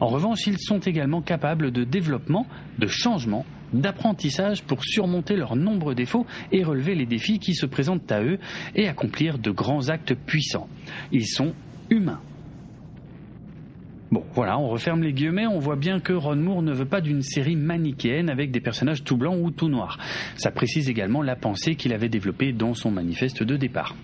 En 0.00 0.08
revanche, 0.08 0.46
ils 0.46 0.58
sont 0.58 0.80
également 0.80 1.22
capables 1.22 1.70
de 1.70 1.84
développement, 1.84 2.46
de 2.78 2.86
changement 2.86 3.46
d'apprentissage 3.80 4.62
pour 4.62 4.84
surmonter 4.84 5.36
leurs 5.36 5.56
nombreux 5.56 5.94
défauts 5.94 6.26
et 6.52 6.64
relever 6.64 6.94
les 6.94 7.06
défis 7.06 7.38
qui 7.38 7.54
se 7.54 7.66
présentent 7.66 8.10
à 8.10 8.22
eux 8.22 8.38
et 8.74 8.88
accomplir 8.88 9.38
de 9.38 9.50
grands 9.50 9.88
actes 9.88 10.14
puissants. 10.14 10.68
Ils 11.12 11.26
sont 11.26 11.52
humains. 11.90 12.20
Bon, 14.12 14.24
voilà, 14.34 14.56
on 14.58 14.68
referme 14.68 15.02
les 15.02 15.12
guillemets, 15.12 15.48
on 15.48 15.58
voit 15.58 15.74
bien 15.74 15.98
que 15.98 16.12
Ron 16.12 16.36
Moore 16.36 16.62
ne 16.62 16.72
veut 16.72 16.84
pas 16.84 17.00
d'une 17.00 17.22
série 17.22 17.56
manichéenne 17.56 18.30
avec 18.30 18.52
des 18.52 18.60
personnages 18.60 19.02
tout 19.02 19.16
blancs 19.16 19.38
ou 19.42 19.50
tout 19.50 19.68
noirs. 19.68 19.98
Ça 20.36 20.52
précise 20.52 20.88
également 20.88 21.22
la 21.22 21.34
pensée 21.34 21.74
qu'il 21.74 21.92
avait 21.92 22.08
développée 22.08 22.52
dans 22.52 22.74
son 22.74 22.92
manifeste 22.92 23.42
de 23.42 23.56
départ. 23.56 23.96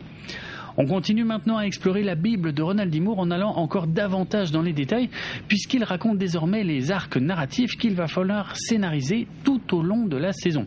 On 0.76 0.86
continue 0.86 1.24
maintenant 1.24 1.58
à 1.58 1.64
explorer 1.64 2.02
la 2.02 2.14
Bible 2.14 2.52
de 2.52 2.62
Ronald 2.62 2.90
D. 2.90 3.00
Moore 3.00 3.18
en 3.18 3.30
allant 3.30 3.56
encore 3.56 3.86
davantage 3.86 4.50
dans 4.50 4.62
les 4.62 4.72
détails, 4.72 5.10
puisqu'il 5.48 5.84
raconte 5.84 6.18
désormais 6.18 6.64
les 6.64 6.90
arcs 6.90 7.16
narratifs 7.16 7.76
qu'il 7.76 7.94
va 7.94 8.06
falloir 8.06 8.56
scénariser 8.56 9.26
tout 9.44 9.74
au 9.74 9.82
long 9.82 10.06
de 10.06 10.16
la 10.16 10.32
saison. 10.32 10.66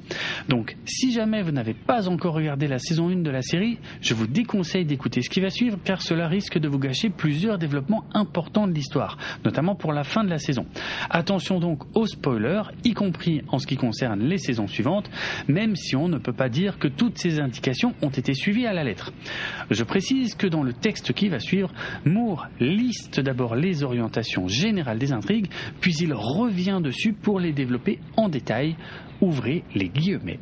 Donc, 0.50 0.78
si 0.86 1.12
jamais 1.12 1.42
vous 1.42 1.52
n'avez 1.52 1.74
pas 1.74 2.08
encore 2.08 2.36
regardé 2.36 2.68
la 2.68 2.80
saison 2.80 3.10
1 3.10 3.18
de 3.18 3.30
la 3.30 3.42
série, 3.42 3.80
je 4.02 4.14
vous 4.14 4.28
déconseille 4.28 4.86
d'écouter 4.86 5.22
ce 5.22 5.30
qui 5.30 5.42
va 5.42 5.50
suivre, 5.50 5.80
car 5.84 6.02
cela 6.02 6.28
risque 6.28 6.60
de 6.60 6.68
vous 6.68 6.80
gâcher 6.80 7.10
plusieurs 7.10 7.58
développements 7.58 8.04
importants 8.14 8.68
de 8.68 8.74
l'histoire, 8.74 9.18
notamment 9.44 9.76
pour 9.76 9.94
la 9.94 10.04
fin 10.04 10.24
de 10.24 10.30
la 10.30 10.40
saison. 10.40 10.66
Attention 11.10 11.60
donc 11.60 11.84
aux 11.96 12.06
spoilers, 12.06 12.64
y 12.84 12.94
compris 12.94 13.42
en 13.48 13.60
ce 13.60 13.68
qui 13.68 13.78
concerne 13.78 14.22
les 14.22 14.38
saisons 14.38 14.68
suivantes, 14.68 15.10
même 15.48 15.76
si 15.76 15.96
on 15.96 16.08
ne 16.08 16.18
peut 16.18 16.34
pas 16.34 16.50
dire 16.50 16.78
que 16.80 16.88
toutes 16.88 17.18
ces 17.18 17.40
indications 17.40 17.94
ont 18.02 18.10
été 18.10 18.34
suivies 18.34 18.68
à 18.68 18.74
la 18.74 18.84
lettre. 18.84 19.14
Je 19.72 19.84
précise 19.96 20.36
que 20.36 20.48
dans 20.48 20.62
le 20.62 20.74
texte 20.74 21.14
qui 21.14 21.30
va 21.30 21.40
suivre, 21.40 21.72
Moore 22.04 22.48
liste 22.60 23.22
d'abord 23.22 23.56
les 23.56 23.82
orientations 23.82 24.50
générales 24.50 25.00
des 25.00 25.14
intrigues, 25.14 25.50
puis 25.80 25.94
il 25.94 26.12
revient 26.14 26.82
dessus 26.84 27.14
pour 27.14 27.40
les 27.40 27.54
développer 27.54 28.00
en 28.18 28.28
détail. 28.28 28.76
Ouvrez 29.22 29.64
les 29.74 29.88
guillemets. 29.88 30.42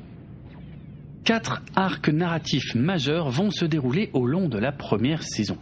Quatre 1.23 1.61
arcs 1.75 2.09
narratifs 2.09 2.73
majeurs 2.73 3.29
vont 3.29 3.51
se 3.51 3.65
dérouler 3.65 4.09
au 4.13 4.25
long 4.25 4.49
de 4.49 4.57
la 4.57 4.71
première 4.71 5.21
saison. 5.21 5.59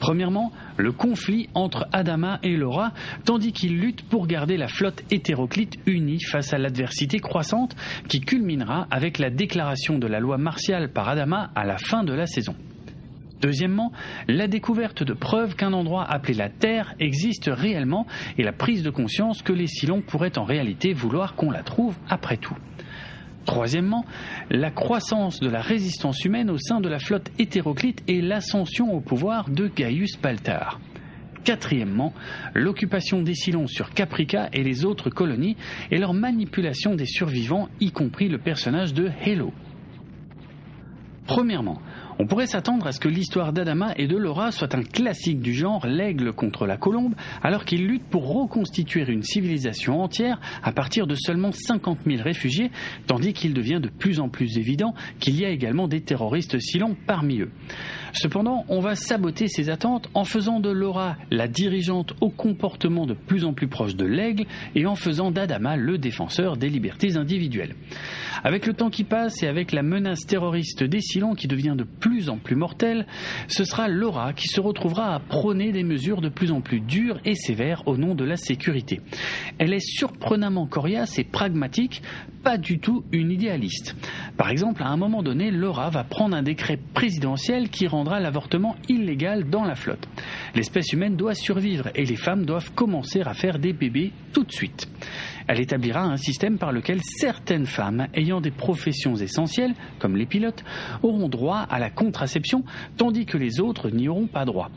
Premièrement, 0.00 0.50
le 0.76 0.90
conflit 0.90 1.48
entre 1.54 1.86
Adama 1.92 2.40
et 2.42 2.56
Laura, 2.56 2.94
tandis 3.24 3.52
qu'ils 3.52 3.78
luttent 3.78 4.08
pour 4.08 4.26
garder 4.26 4.56
la 4.56 4.66
flotte 4.66 5.04
hétéroclite 5.12 5.78
unie 5.86 6.20
face 6.20 6.52
à 6.52 6.58
l'adversité 6.58 7.20
croissante 7.20 7.76
qui 8.08 8.20
culminera 8.20 8.88
avec 8.90 9.20
la 9.20 9.30
déclaration 9.30 10.00
de 10.00 10.08
la 10.08 10.18
loi 10.18 10.36
martiale 10.36 10.90
par 10.90 11.08
Adama 11.08 11.52
à 11.54 11.64
la 11.64 11.78
fin 11.78 12.02
de 12.02 12.12
la 12.12 12.26
saison. 12.26 12.56
Deuxièmement, 13.44 13.92
la 14.26 14.48
découverte 14.48 15.02
de 15.02 15.12
preuves 15.12 15.54
qu'un 15.54 15.74
endroit 15.74 16.10
appelé 16.10 16.32
la 16.32 16.48
Terre 16.48 16.94
existe 16.98 17.50
réellement 17.52 18.06
et 18.38 18.42
la 18.42 18.52
prise 18.52 18.82
de 18.82 18.88
conscience 18.88 19.42
que 19.42 19.52
les 19.52 19.66
Silons 19.66 20.00
pourraient 20.00 20.38
en 20.38 20.44
réalité 20.44 20.94
vouloir 20.94 21.34
qu'on 21.34 21.50
la 21.50 21.62
trouve 21.62 21.94
après 22.08 22.38
tout. 22.38 22.56
Troisièmement, 23.44 24.06
la 24.48 24.70
croissance 24.70 25.40
de 25.40 25.50
la 25.50 25.60
résistance 25.60 26.24
humaine 26.24 26.48
au 26.48 26.56
sein 26.56 26.80
de 26.80 26.88
la 26.88 26.98
flotte 26.98 27.30
hétéroclite 27.38 28.02
et 28.08 28.22
l'ascension 28.22 28.94
au 28.94 29.00
pouvoir 29.00 29.50
de 29.50 29.68
Gaius 29.68 30.18
Baltar. 30.22 30.80
Quatrièmement, 31.44 32.14
l'occupation 32.54 33.20
des 33.20 33.34
Silons 33.34 33.66
sur 33.66 33.90
Caprica 33.90 34.48
et 34.54 34.64
les 34.64 34.86
autres 34.86 35.10
colonies 35.10 35.58
et 35.90 35.98
leur 35.98 36.14
manipulation 36.14 36.94
des 36.94 37.04
survivants, 37.04 37.68
y 37.78 37.92
compris 37.92 38.30
le 38.30 38.38
personnage 38.38 38.94
de 38.94 39.10
Halo. 39.22 39.52
Premièrement, 41.26 41.82
on 42.18 42.26
pourrait 42.26 42.46
s'attendre 42.46 42.86
à 42.86 42.92
ce 42.92 43.00
que 43.00 43.08
l'histoire 43.08 43.52
d'Adama 43.52 43.92
et 43.96 44.06
de 44.06 44.16
Laura 44.16 44.52
soit 44.52 44.74
un 44.74 44.82
classique 44.82 45.40
du 45.40 45.52
genre 45.52 45.86
l'aigle 45.86 46.32
contre 46.32 46.66
la 46.66 46.76
colombe, 46.76 47.14
alors 47.42 47.64
qu'ils 47.64 47.86
luttent 47.86 48.08
pour 48.08 48.32
reconstituer 48.32 49.04
une 49.08 49.22
civilisation 49.22 50.00
entière 50.00 50.40
à 50.62 50.72
partir 50.72 51.06
de 51.06 51.14
seulement 51.14 51.52
50 51.52 51.98
000 52.06 52.22
réfugiés, 52.22 52.70
tandis 53.06 53.32
qu'il 53.32 53.54
devient 53.54 53.80
de 53.80 53.88
plus 53.88 54.20
en 54.20 54.28
plus 54.28 54.58
évident 54.58 54.94
qu'il 55.18 55.38
y 55.38 55.44
a 55.44 55.50
également 55.50 55.88
des 55.88 56.02
terroristes 56.02 56.58
silons 56.60 56.96
parmi 57.06 57.40
eux. 57.40 57.50
Cependant, 58.14 58.64
on 58.68 58.78
va 58.78 58.94
saboter 58.94 59.48
ces 59.48 59.70
attentes 59.70 60.08
en 60.14 60.24
faisant 60.24 60.60
de 60.60 60.70
Laura 60.70 61.16
la 61.32 61.48
dirigeante 61.48 62.14
au 62.20 62.30
comportement 62.30 63.06
de 63.06 63.14
plus 63.14 63.44
en 63.44 63.52
plus 63.52 63.66
proche 63.66 63.96
de 63.96 64.04
l'aigle 64.04 64.46
et 64.76 64.86
en 64.86 64.94
faisant 64.94 65.32
d'Adama 65.32 65.76
le 65.76 65.98
défenseur 65.98 66.56
des 66.56 66.68
libertés 66.68 67.16
individuelles. 67.16 67.74
Avec 68.44 68.66
le 68.66 68.72
temps 68.72 68.90
qui 68.90 69.02
passe 69.02 69.42
et 69.42 69.48
avec 69.48 69.72
la 69.72 69.82
menace 69.82 70.26
terroriste 70.26 70.84
des 70.84 71.00
Cylon 71.00 71.34
qui 71.34 71.48
devient 71.48 71.74
de 71.76 71.82
plus 71.82 72.28
en 72.28 72.38
plus 72.38 72.54
mortel, 72.54 73.06
ce 73.48 73.64
sera 73.64 73.88
Laura 73.88 74.32
qui 74.32 74.46
se 74.46 74.60
retrouvera 74.60 75.14
à 75.14 75.18
prôner 75.18 75.72
des 75.72 75.82
mesures 75.82 76.20
de 76.20 76.28
plus 76.28 76.52
en 76.52 76.60
plus 76.60 76.80
dures 76.80 77.18
et 77.24 77.34
sévères 77.34 77.82
au 77.86 77.96
nom 77.96 78.14
de 78.14 78.24
la 78.24 78.36
sécurité. 78.36 79.00
Elle 79.58 79.72
est 79.72 79.84
surprenamment 79.84 80.66
coriace 80.66 81.18
et 81.18 81.24
pragmatique, 81.24 82.00
pas 82.44 82.58
du 82.58 82.78
tout 82.78 83.02
une 83.10 83.32
idéaliste. 83.32 83.96
Par 84.36 84.50
exemple, 84.50 84.82
à 84.84 84.88
un 84.88 84.96
moment 84.96 85.22
donné, 85.22 85.50
Laura 85.50 85.90
va 85.90 86.04
prendre 86.04 86.36
un 86.36 86.42
décret 86.42 86.78
présidentiel 86.92 87.70
qui 87.70 87.88
l'avortement 88.20 88.76
illégal 88.88 89.48
dans 89.48 89.64
la 89.64 89.74
flotte. 89.74 90.08
L'espèce 90.54 90.92
humaine 90.92 91.16
doit 91.16 91.34
survivre 91.34 91.88
et 91.94 92.04
les 92.04 92.16
femmes 92.16 92.44
doivent 92.44 92.72
commencer 92.74 93.22
à 93.22 93.34
faire 93.34 93.58
des 93.58 93.72
bébés 93.72 94.12
tout 94.32 94.44
de 94.44 94.52
suite. 94.52 94.88
Elle 95.46 95.60
établira 95.60 96.02
un 96.02 96.16
système 96.16 96.58
par 96.58 96.72
lequel 96.72 97.00
certaines 97.02 97.66
femmes 97.66 98.08
ayant 98.14 98.40
des 98.40 98.50
professions 98.50 99.14
essentielles, 99.16 99.74
comme 99.98 100.16
les 100.16 100.26
pilotes, 100.26 100.64
auront 101.02 101.28
droit 101.28 101.58
à 101.58 101.78
la 101.78 101.90
contraception, 101.90 102.64
tandis 102.96 103.26
que 103.26 103.36
les 103.36 103.60
autres 103.60 103.90
n'y 103.90 104.08
auront 104.08 104.26
pas 104.26 104.44
droit. 104.44 104.70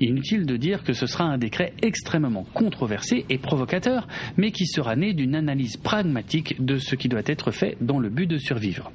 Inutile 0.00 0.46
de 0.46 0.56
dire 0.56 0.82
que 0.84 0.92
ce 0.92 1.06
sera 1.06 1.24
un 1.24 1.38
décret 1.38 1.74
extrêmement 1.82 2.46
controversé 2.54 3.26
et 3.28 3.38
provocateur, 3.38 4.08
mais 4.36 4.52
qui 4.52 4.66
sera 4.66 4.96
né 4.96 5.12
d'une 5.12 5.34
analyse 5.34 5.76
pragmatique 5.76 6.64
de 6.64 6.78
ce 6.78 6.94
qui 6.94 7.08
doit 7.08 7.22
être 7.26 7.50
fait 7.50 7.76
dans 7.80 7.98
le 7.98 8.08
but 8.08 8.26
de 8.26 8.38
survivre. 8.38 8.90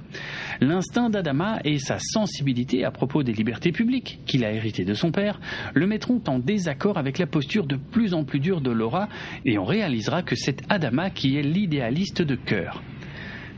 L'instinct 0.60 1.10
d'Adama 1.10 1.60
et 1.63 1.77
sa 1.77 1.97
sensibilité 1.99 2.84
à 2.84 2.91
propos 2.91 3.23
des 3.23 3.34
libertés 3.34 3.71
publiques, 3.71 4.19
qu'il 4.25 4.43
a 4.43 4.51
hérité 4.51 4.86
de 4.86 4.93
son 4.93 5.12
père, 5.12 5.39
le 5.73 5.88
mettront 5.88 6.21
en 6.27 6.39
désaccord 6.39 6.97
avec 6.97 7.19
la 7.19 7.27
posture 7.27 7.67
de 7.67 7.75
plus 7.75 8.13
en 8.13 8.23
plus 8.23 8.39
dure 8.39 8.62
de 8.62 8.71
Laura, 8.71 9.07
et 9.45 9.57
on 9.57 9.65
réalisera 9.65 10.23
que 10.23 10.36
c'est 10.36 10.62
Adama 10.69 11.11
qui 11.13 11.38
est 11.38 11.43
l'idéaliste 11.43 12.21
de 12.21 12.36
cœur. 12.36 12.82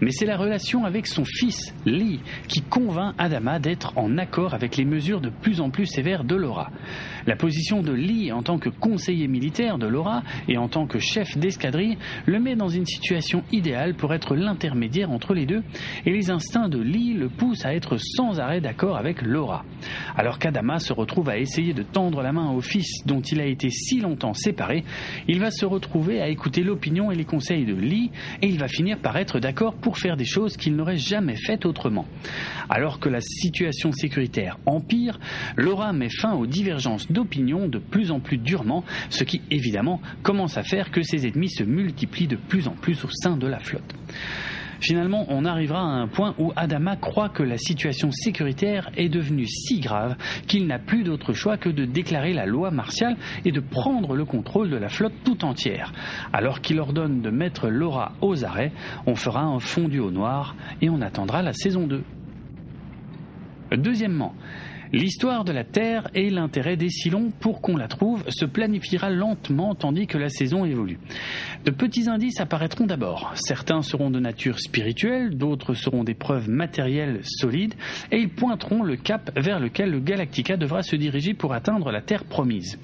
Mais 0.01 0.11
c'est 0.11 0.25
la 0.25 0.37
relation 0.37 0.85
avec 0.85 1.07
son 1.07 1.23
fils, 1.23 1.73
Lee, 1.85 2.19
qui 2.47 2.61
convainc 2.61 3.15
Adama 3.17 3.59
d'être 3.59 3.97
en 3.97 4.17
accord 4.17 4.53
avec 4.53 4.75
les 4.75 4.85
mesures 4.85 5.21
de 5.21 5.29
plus 5.29 5.61
en 5.61 5.69
plus 5.69 5.85
sévères 5.85 6.23
de 6.23 6.35
Laura. 6.35 6.71
La 7.25 7.35
position 7.35 7.81
de 7.81 7.93
Lee 7.93 8.31
en 8.31 8.43
tant 8.43 8.59
que 8.59 8.69
conseiller 8.69 9.27
militaire 9.27 9.77
de 9.77 9.87
Laura 9.87 10.23
et 10.47 10.57
en 10.57 10.67
tant 10.67 10.87
que 10.87 10.99
chef 10.99 11.37
d'escadrille 11.37 11.97
le 12.25 12.39
met 12.39 12.55
dans 12.55 12.69
une 12.69 12.85
situation 12.85 13.43
idéale 13.51 13.93
pour 13.95 14.13
être 14.13 14.35
l'intermédiaire 14.35 15.11
entre 15.11 15.33
les 15.33 15.45
deux, 15.45 15.63
et 16.05 16.11
les 16.11 16.29
instincts 16.29 16.69
de 16.69 16.79
Lee 16.79 17.13
le 17.13 17.29
poussent 17.29 17.65
à 17.65 17.73
être 17.73 17.97
sans 17.97 18.39
arrêt 18.39 18.61
d'accord 18.61 18.97
avec 18.97 19.21
Laura. 19.21 19.63
Alors 20.15 20.39
qu'Adama 20.39 20.79
se 20.79 20.93
retrouve 20.93 21.29
à 21.29 21.37
essayer 21.37 21.73
de 21.73 21.83
tendre 21.83 22.21
la 22.21 22.33
main 22.33 22.51
au 22.51 22.61
fils 22.61 23.05
dont 23.05 23.21
il 23.21 23.39
a 23.39 23.45
été 23.45 23.69
si 23.69 23.99
longtemps 23.99 24.33
séparé, 24.33 24.83
il 25.27 25.39
va 25.39 25.51
se 25.51 25.65
retrouver 25.65 26.21
à 26.21 26.27
écouter 26.27 26.63
l'opinion 26.63 27.11
et 27.11 27.15
les 27.15 27.25
conseils 27.25 27.65
de 27.65 27.73
Lee, 27.73 28.11
et 28.41 28.47
il 28.47 28.59
va 28.59 28.67
finir 28.67 28.97
par 28.97 29.17
être 29.17 29.39
d'accord 29.39 29.75
pour 29.75 29.97
faire 29.97 30.17
des 30.17 30.25
choses 30.25 30.57
qu'il 30.57 30.75
n'aurait 30.75 30.97
jamais 30.97 31.35
faites 31.35 31.65
autrement. 31.65 32.05
Alors 32.69 32.99
que 32.99 33.09
la 33.09 33.21
situation 33.21 33.91
sécuritaire 33.91 34.57
empire, 34.65 35.19
Laura 35.55 35.93
met 35.93 36.09
fin 36.09 36.33
aux 36.33 36.47
divergences 36.47 37.11
d'opinion 37.13 37.67
de 37.67 37.79
plus 37.79 38.11
en 38.11 38.19
plus 38.19 38.37
durement, 38.37 38.83
ce 39.09 39.23
qui 39.23 39.41
évidemment 39.51 40.01
commence 40.21 40.57
à 40.57 40.63
faire 40.63 40.91
que 40.91 41.01
ses 41.01 41.27
ennemis 41.27 41.49
se 41.49 41.63
multiplient 41.63 42.27
de 42.27 42.35
plus 42.35 42.67
en 42.67 42.73
plus 42.73 43.05
au 43.05 43.09
sein 43.11 43.37
de 43.37 43.47
la 43.47 43.59
flotte. 43.59 43.93
Finalement, 44.83 45.25
on 45.29 45.45
arrivera 45.45 45.79
à 45.79 45.95
un 46.01 46.09
point 46.09 46.35
où 46.37 46.51
Adama 46.57 46.97
croit 46.97 47.29
que 47.29 47.41
la 47.41 47.57
situation 47.57 48.11
sécuritaire 48.11 48.91
est 48.97 49.07
devenue 49.07 49.47
si 49.47 49.79
grave 49.79 50.17
qu'il 50.45 50.67
n'a 50.67 50.77
plus 50.77 51.03
d'autre 51.03 51.31
choix 51.31 51.55
que 51.55 51.69
de 51.69 51.85
déclarer 51.85 52.33
la 52.33 52.45
loi 52.45 52.69
martiale 52.69 53.15
et 53.45 53.53
de 53.53 53.61
prendre 53.61 54.13
le 54.13 54.25
contrôle 54.25 54.69
de 54.69 54.75
la 54.75 54.89
flotte 54.89 55.13
tout 55.23 55.45
entière. 55.45 55.93
Alors 56.33 56.59
qu'il 56.59 56.81
ordonne 56.81 57.21
de 57.21 57.29
mettre 57.29 57.69
Laura 57.69 58.11
aux 58.19 58.43
arrêts, 58.43 58.73
on 59.05 59.15
fera 59.15 59.43
un 59.43 59.59
fondu 59.59 60.01
au 60.01 60.11
noir 60.11 60.53
et 60.81 60.89
on 60.89 60.99
attendra 60.99 61.41
la 61.41 61.53
saison 61.53 61.87
2. 61.87 62.03
Deuxièmement, 63.77 64.35
L'histoire 64.95 65.43
de 65.43 65.51
la 65.51 65.63
Terre 65.63 66.07
et 66.13 66.29
l'intérêt 66.29 66.77
des 66.77 66.91
Silons 66.91 67.31
pour 67.39 67.61
qu'on 67.61 67.77
la 67.77 67.87
trouve 67.87 68.23
se 68.29 68.45
planifiera 68.45 69.09
lentement 69.09 69.73
tandis 69.73 70.05
que 70.05 70.19
la 70.19 70.29
saison 70.29 70.65
évolue. 70.65 70.99
De 71.65 71.71
petits 71.71 72.07
indices 72.07 72.39
apparaîtront 72.39 72.85
d'abord. 72.85 73.31
Certains 73.33 73.81
seront 73.81 74.11
de 74.11 74.19
nature 74.19 74.59
spirituelle, 74.59 75.35
d'autres 75.35 75.73
seront 75.73 76.03
des 76.03 76.13
preuves 76.13 76.47
matérielles 76.47 77.21
solides, 77.23 77.73
et 78.11 78.19
ils 78.19 78.29
pointeront 78.29 78.83
le 78.83 78.95
cap 78.95 79.31
vers 79.35 79.59
lequel 79.59 79.89
le 79.89 79.99
Galactica 79.99 80.57
devra 80.57 80.83
se 80.83 80.95
diriger 80.95 81.33
pour 81.33 81.53
atteindre 81.53 81.91
la 81.91 82.01
Terre 82.01 82.25
promise. 82.25 82.77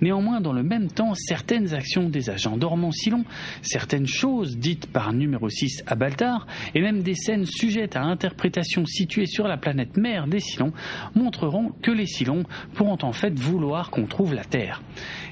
Néanmoins, 0.00 0.40
dans 0.40 0.52
le 0.52 0.62
même 0.62 0.88
temps, 0.88 1.14
certaines 1.14 1.74
actions 1.74 2.08
des 2.08 2.30
agents 2.30 2.56
dormants 2.56 2.92
Silons, 2.92 3.24
certaines 3.62 4.06
choses 4.06 4.56
dites 4.56 4.86
par 4.86 5.12
numéro 5.12 5.48
6 5.48 5.84
à 5.86 5.94
Baltar, 5.94 6.46
et 6.74 6.80
même 6.80 7.02
des 7.02 7.14
scènes 7.14 7.46
sujettes 7.46 7.96
à 7.96 8.02
interprétation 8.02 8.86
situées 8.86 9.26
sur 9.26 9.48
la 9.48 9.56
planète 9.56 9.96
mère 9.96 10.26
des 10.26 10.40
Silons, 10.40 10.72
montreront 11.14 11.72
que 11.82 11.90
les 11.90 12.06
Silons 12.06 12.44
pourront 12.74 12.98
en 13.02 13.12
fait 13.12 13.38
vouloir 13.38 13.90
qu'on 13.90 14.06
trouve 14.06 14.34
la 14.34 14.44
Terre. 14.44 14.82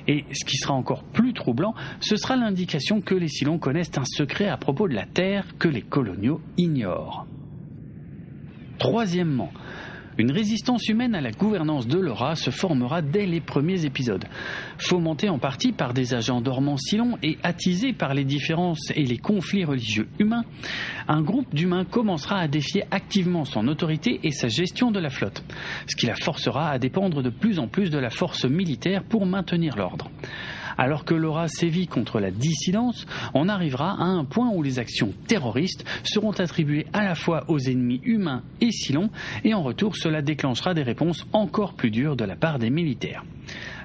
Et 0.08 0.24
ce 0.32 0.44
qui 0.44 0.56
sera 0.56 0.74
encore 0.74 1.02
plus 1.02 1.32
troublant, 1.32 1.74
ce 2.00 2.16
sera 2.16 2.36
l'indication 2.36 3.00
que 3.00 3.14
les 3.14 3.28
Silons 3.28 3.58
connaissent 3.58 3.98
un 3.98 4.04
secret 4.04 4.48
à 4.48 4.56
propos 4.56 4.88
de 4.88 4.94
la 4.94 5.06
Terre 5.06 5.46
que 5.58 5.68
les 5.68 5.82
coloniaux 5.82 6.40
ignorent. 6.56 7.26
Troisièmement, 8.78 9.50
une 10.18 10.30
résistance 10.30 10.88
humaine 10.88 11.14
à 11.14 11.20
la 11.20 11.30
gouvernance 11.30 11.86
de 11.86 11.98
Laura 11.98 12.36
se 12.36 12.50
formera 12.50 13.02
dès 13.02 13.26
les 13.26 13.40
premiers 13.40 13.84
épisodes. 13.84 14.24
Fomentée 14.78 15.28
en 15.28 15.38
partie 15.38 15.72
par 15.72 15.92
des 15.92 16.14
agents 16.14 16.40
dormants 16.40 16.76
Silons 16.76 17.18
et 17.22 17.38
attisée 17.42 17.92
par 17.92 18.14
les 18.14 18.24
différences 18.24 18.90
et 18.94 19.04
les 19.04 19.18
conflits 19.18 19.64
religieux 19.64 20.08
humains, 20.18 20.44
un 21.08 21.22
groupe 21.22 21.54
d'humains 21.54 21.84
commencera 21.84 22.38
à 22.38 22.48
défier 22.48 22.84
activement 22.90 23.44
son 23.44 23.68
autorité 23.68 24.20
et 24.22 24.30
sa 24.30 24.48
gestion 24.48 24.90
de 24.90 25.00
la 25.00 25.10
flotte, 25.10 25.42
ce 25.86 25.96
qui 25.96 26.06
la 26.06 26.16
forcera 26.16 26.70
à 26.70 26.78
dépendre 26.78 27.22
de 27.22 27.30
plus 27.30 27.58
en 27.58 27.68
plus 27.68 27.90
de 27.90 27.98
la 27.98 28.10
force 28.10 28.44
militaire 28.44 29.04
pour 29.04 29.26
maintenir 29.26 29.76
l'ordre. 29.76 30.10
Alors 30.78 31.04
que 31.04 31.14
Laura 31.14 31.48
sévit 31.48 31.86
contre 31.86 32.20
la 32.20 32.30
dissidence, 32.30 33.06
on 33.34 33.48
arrivera 33.48 33.92
à 33.92 34.04
un 34.04 34.24
point 34.24 34.50
où 34.50 34.62
les 34.62 34.78
actions 34.78 35.12
terroristes 35.26 35.84
seront 36.04 36.32
attribuées 36.32 36.86
à 36.92 37.04
la 37.04 37.14
fois 37.14 37.44
aux 37.48 37.58
ennemis 37.58 38.00
humains 38.04 38.42
et 38.60 38.72
Silons, 38.72 39.10
et 39.44 39.54
en 39.54 39.62
retour 39.62 39.96
cela 39.96 40.22
déclenchera 40.22 40.74
des 40.74 40.82
réponses 40.82 41.26
encore 41.32 41.74
plus 41.74 41.90
dures 41.90 42.16
de 42.16 42.24
la 42.24 42.36
part 42.36 42.58
des 42.58 42.70
militaires. 42.70 43.24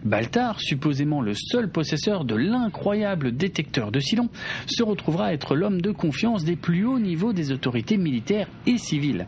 Baltar, 0.03 0.59
supposément 0.59 1.21
le 1.21 1.33
seul 1.35 1.69
possesseur 1.69 2.25
de 2.25 2.35
l'incroyable 2.35 3.35
détecteur 3.35 3.91
de 3.91 3.99
Silon, 3.99 4.29
se 4.65 4.83
retrouvera 4.83 5.33
être 5.33 5.55
l'homme 5.55 5.81
de 5.81 5.91
confiance 5.91 6.43
des 6.43 6.55
plus 6.55 6.85
hauts 6.85 6.99
niveaux 6.99 7.33
des 7.33 7.51
autorités 7.51 7.97
militaires 7.97 8.47
et 8.65 8.77
civiles. 8.77 9.27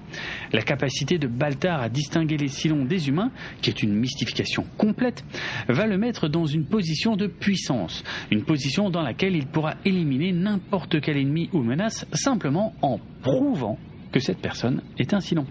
La 0.52 0.64
capacité 0.64 1.18
de 1.18 1.28
Baltar 1.28 1.82
à 1.82 1.90
distinguer 1.90 2.38
les 2.38 2.48
Silons 2.48 2.86
des 2.86 3.08
humains, 3.08 3.32
qui 3.62 3.70
est 3.70 3.84
une 3.84 3.94
mystification 3.94 4.66
complète, 4.78 5.24
va 5.68 5.86
le 5.86 5.98
mettre 5.98 6.28
dans 6.28 6.46
une 6.46 6.66
position 6.66 7.16
de 7.16 7.28
puissance, 7.28 8.04
une 8.32 8.44
position 8.44 8.90
dans 8.90 9.02
laquelle 9.02 9.36
il 9.36 9.46
pourra 9.46 9.76
éliminer 9.86 10.32
n'importe 10.32 11.02
quel 11.02 11.18
ennemi 11.18 11.50
ou 11.54 11.62
menace 11.62 12.06
simplement 12.14 12.74
en 12.82 13.00
prouvant 13.22 13.78
que 14.12 14.20
cette 14.20 14.40
personne 14.40 14.82
est 14.98 15.14
un 15.14 15.20
Silon. 15.20 15.46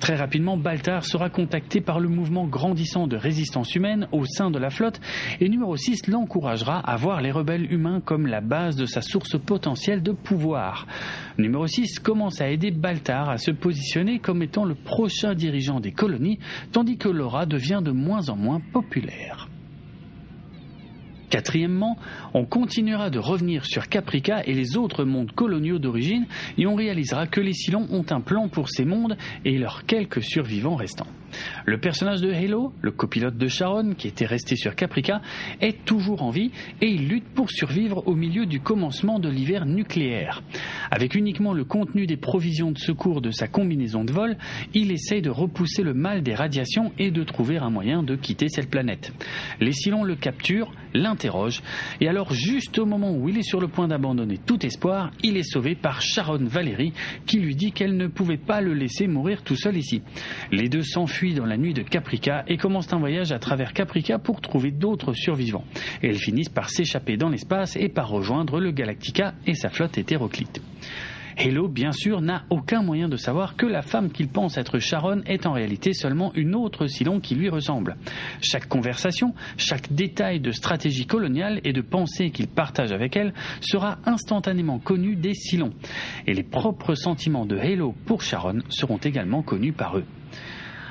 Très 0.00 0.14
rapidement, 0.14 0.56
Baltar 0.56 1.04
sera 1.04 1.30
contacté 1.30 1.80
par 1.80 2.00
le 2.00 2.08
mouvement 2.08 2.46
grandissant 2.46 3.06
de 3.06 3.16
résistance 3.16 3.74
humaine 3.74 4.08
au 4.12 4.26
sein 4.26 4.50
de 4.50 4.58
la 4.58 4.70
flotte 4.70 5.00
et 5.40 5.48
numéro 5.48 5.76
6 5.76 6.08
l'encouragera 6.08 6.78
à 6.78 6.96
voir 6.96 7.22
les 7.22 7.32
rebelles 7.32 7.72
humains 7.72 8.00
comme 8.00 8.26
la 8.26 8.40
base 8.40 8.76
de 8.76 8.86
sa 8.86 9.00
source 9.00 9.38
potentielle 9.38 10.02
de 10.02 10.12
pouvoir. 10.12 10.86
Numéro 11.38 11.66
6 11.66 11.98
commence 12.00 12.40
à 12.40 12.48
aider 12.50 12.70
Baltar 12.70 13.30
à 13.30 13.38
se 13.38 13.50
positionner 13.50 14.18
comme 14.18 14.42
étant 14.42 14.64
le 14.64 14.74
prochain 14.74 15.34
dirigeant 15.34 15.80
des 15.80 15.92
colonies, 15.92 16.38
tandis 16.72 16.98
que 16.98 17.08
Laura 17.08 17.46
devient 17.46 17.80
de 17.82 17.90
moins 17.90 18.28
en 18.28 18.36
moins 18.36 18.60
populaire. 18.72 19.48
Quatrièmement, 21.30 21.96
on 22.34 22.44
continuera 22.44 23.10
de 23.10 23.18
revenir 23.18 23.64
sur 23.64 23.88
Caprica 23.88 24.42
et 24.44 24.54
les 24.54 24.76
autres 24.76 25.04
mondes 25.04 25.32
coloniaux 25.32 25.78
d'origine 25.78 26.26
et 26.56 26.66
on 26.66 26.74
réalisera 26.74 27.26
que 27.26 27.40
les 27.40 27.52
Silons 27.52 27.86
ont 27.90 28.04
un 28.10 28.20
plan 28.20 28.48
pour 28.48 28.68
ces 28.68 28.84
mondes 28.84 29.16
et 29.44 29.58
leurs 29.58 29.86
quelques 29.86 30.22
survivants 30.22 30.76
restants. 30.76 31.08
Le 31.64 31.78
personnage 31.78 32.20
de 32.20 32.32
Halo, 32.32 32.72
le 32.80 32.90
copilote 32.90 33.36
de 33.36 33.48
Sharon, 33.48 33.94
qui 33.94 34.08
était 34.08 34.26
resté 34.26 34.56
sur 34.56 34.74
Caprica, 34.74 35.20
est 35.60 35.84
toujours 35.84 36.22
en 36.22 36.30
vie 36.30 36.50
et 36.80 36.88
il 36.88 37.08
lutte 37.08 37.28
pour 37.34 37.50
survivre 37.50 38.06
au 38.06 38.14
milieu 38.14 38.46
du 38.46 38.60
commencement 38.60 39.18
de 39.18 39.28
l'hiver 39.28 39.66
nucléaire. 39.66 40.42
Avec 40.90 41.14
uniquement 41.14 41.52
le 41.52 41.64
contenu 41.64 42.06
des 42.06 42.16
provisions 42.16 42.70
de 42.70 42.78
secours 42.78 43.20
de 43.20 43.30
sa 43.30 43.48
combinaison 43.48 44.04
de 44.04 44.12
vol, 44.12 44.36
il 44.74 44.90
essaye 44.90 45.22
de 45.22 45.30
repousser 45.30 45.82
le 45.82 45.94
mal 45.94 46.22
des 46.22 46.34
radiations 46.34 46.92
et 46.98 47.10
de 47.10 47.22
trouver 47.24 47.58
un 47.58 47.70
moyen 47.70 48.02
de 48.02 48.16
quitter 48.16 48.48
cette 48.48 48.70
planète. 48.70 49.12
Les 49.60 49.72
Silons 49.72 50.04
le 50.04 50.14
capturent, 50.14 50.72
l'interrogent, 50.94 51.62
et 52.00 52.08
alors 52.08 52.32
juste 52.32 52.78
au 52.78 52.86
moment 52.86 53.12
où 53.12 53.28
il 53.28 53.38
est 53.38 53.42
sur 53.42 53.60
le 53.60 53.68
point 53.68 53.88
d'abandonner 53.88 54.38
tout 54.38 54.64
espoir, 54.64 55.10
il 55.22 55.36
est 55.36 55.42
sauvé 55.42 55.74
par 55.74 56.00
Sharon 56.00 56.44
Valérie 56.44 56.92
qui 57.26 57.38
lui 57.38 57.54
dit 57.54 57.72
qu'elle 57.72 57.96
ne 57.96 58.06
pouvait 58.06 58.36
pas 58.36 58.60
le 58.60 58.74
laisser 58.74 59.06
mourir 59.06 59.42
tout 59.42 59.56
seul 59.56 59.76
ici. 59.76 60.02
Les 60.52 60.68
deux 60.68 60.82
s'enfuient 60.82 61.25
dans 61.34 61.46
la 61.46 61.56
nuit 61.56 61.74
de 61.74 61.82
Caprica 61.82 62.44
et 62.48 62.56
commencent 62.56 62.92
un 62.92 62.98
voyage 62.98 63.32
à 63.32 63.38
travers 63.38 63.72
Caprica 63.72 64.18
pour 64.18 64.40
trouver 64.40 64.70
d'autres 64.70 65.12
survivants. 65.14 65.64
Elles 66.02 66.18
finissent 66.18 66.48
par 66.48 66.70
s'échapper 66.70 67.16
dans 67.16 67.28
l'espace 67.28 67.76
et 67.76 67.88
par 67.88 68.08
rejoindre 68.08 68.60
le 68.60 68.70
Galactica 68.70 69.34
et 69.46 69.54
sa 69.54 69.68
flotte 69.68 69.98
hétéroclite. 69.98 70.60
Halo, 71.38 71.68
bien 71.68 71.92
sûr, 71.92 72.22
n'a 72.22 72.44
aucun 72.48 72.82
moyen 72.82 73.10
de 73.10 73.18
savoir 73.18 73.56
que 73.56 73.66
la 73.66 73.82
femme 73.82 74.10
qu'il 74.10 74.28
pense 74.28 74.56
être 74.56 74.78
Sharon 74.78 75.20
est 75.26 75.44
en 75.44 75.52
réalité 75.52 75.92
seulement 75.92 76.32
une 76.34 76.54
autre 76.54 76.86
Silon 76.86 77.20
qui 77.20 77.34
lui 77.34 77.50
ressemble. 77.50 77.96
Chaque 78.40 78.68
conversation, 78.68 79.34
chaque 79.58 79.92
détail 79.92 80.40
de 80.40 80.50
stratégie 80.50 81.04
coloniale 81.04 81.60
et 81.62 81.74
de 81.74 81.82
pensée 81.82 82.30
qu'il 82.30 82.48
partage 82.48 82.90
avec 82.90 83.16
elle 83.16 83.34
sera 83.60 83.98
instantanément 84.06 84.78
connu 84.78 85.14
des 85.14 85.34
Silons. 85.34 85.74
Et 86.26 86.32
les 86.32 86.42
propres 86.42 86.94
sentiments 86.94 87.44
de 87.44 87.58
Halo 87.58 87.94
pour 88.06 88.22
Sharon 88.22 88.60
seront 88.70 88.98
également 88.98 89.42
connus 89.42 89.74
par 89.74 89.98
eux. 89.98 90.04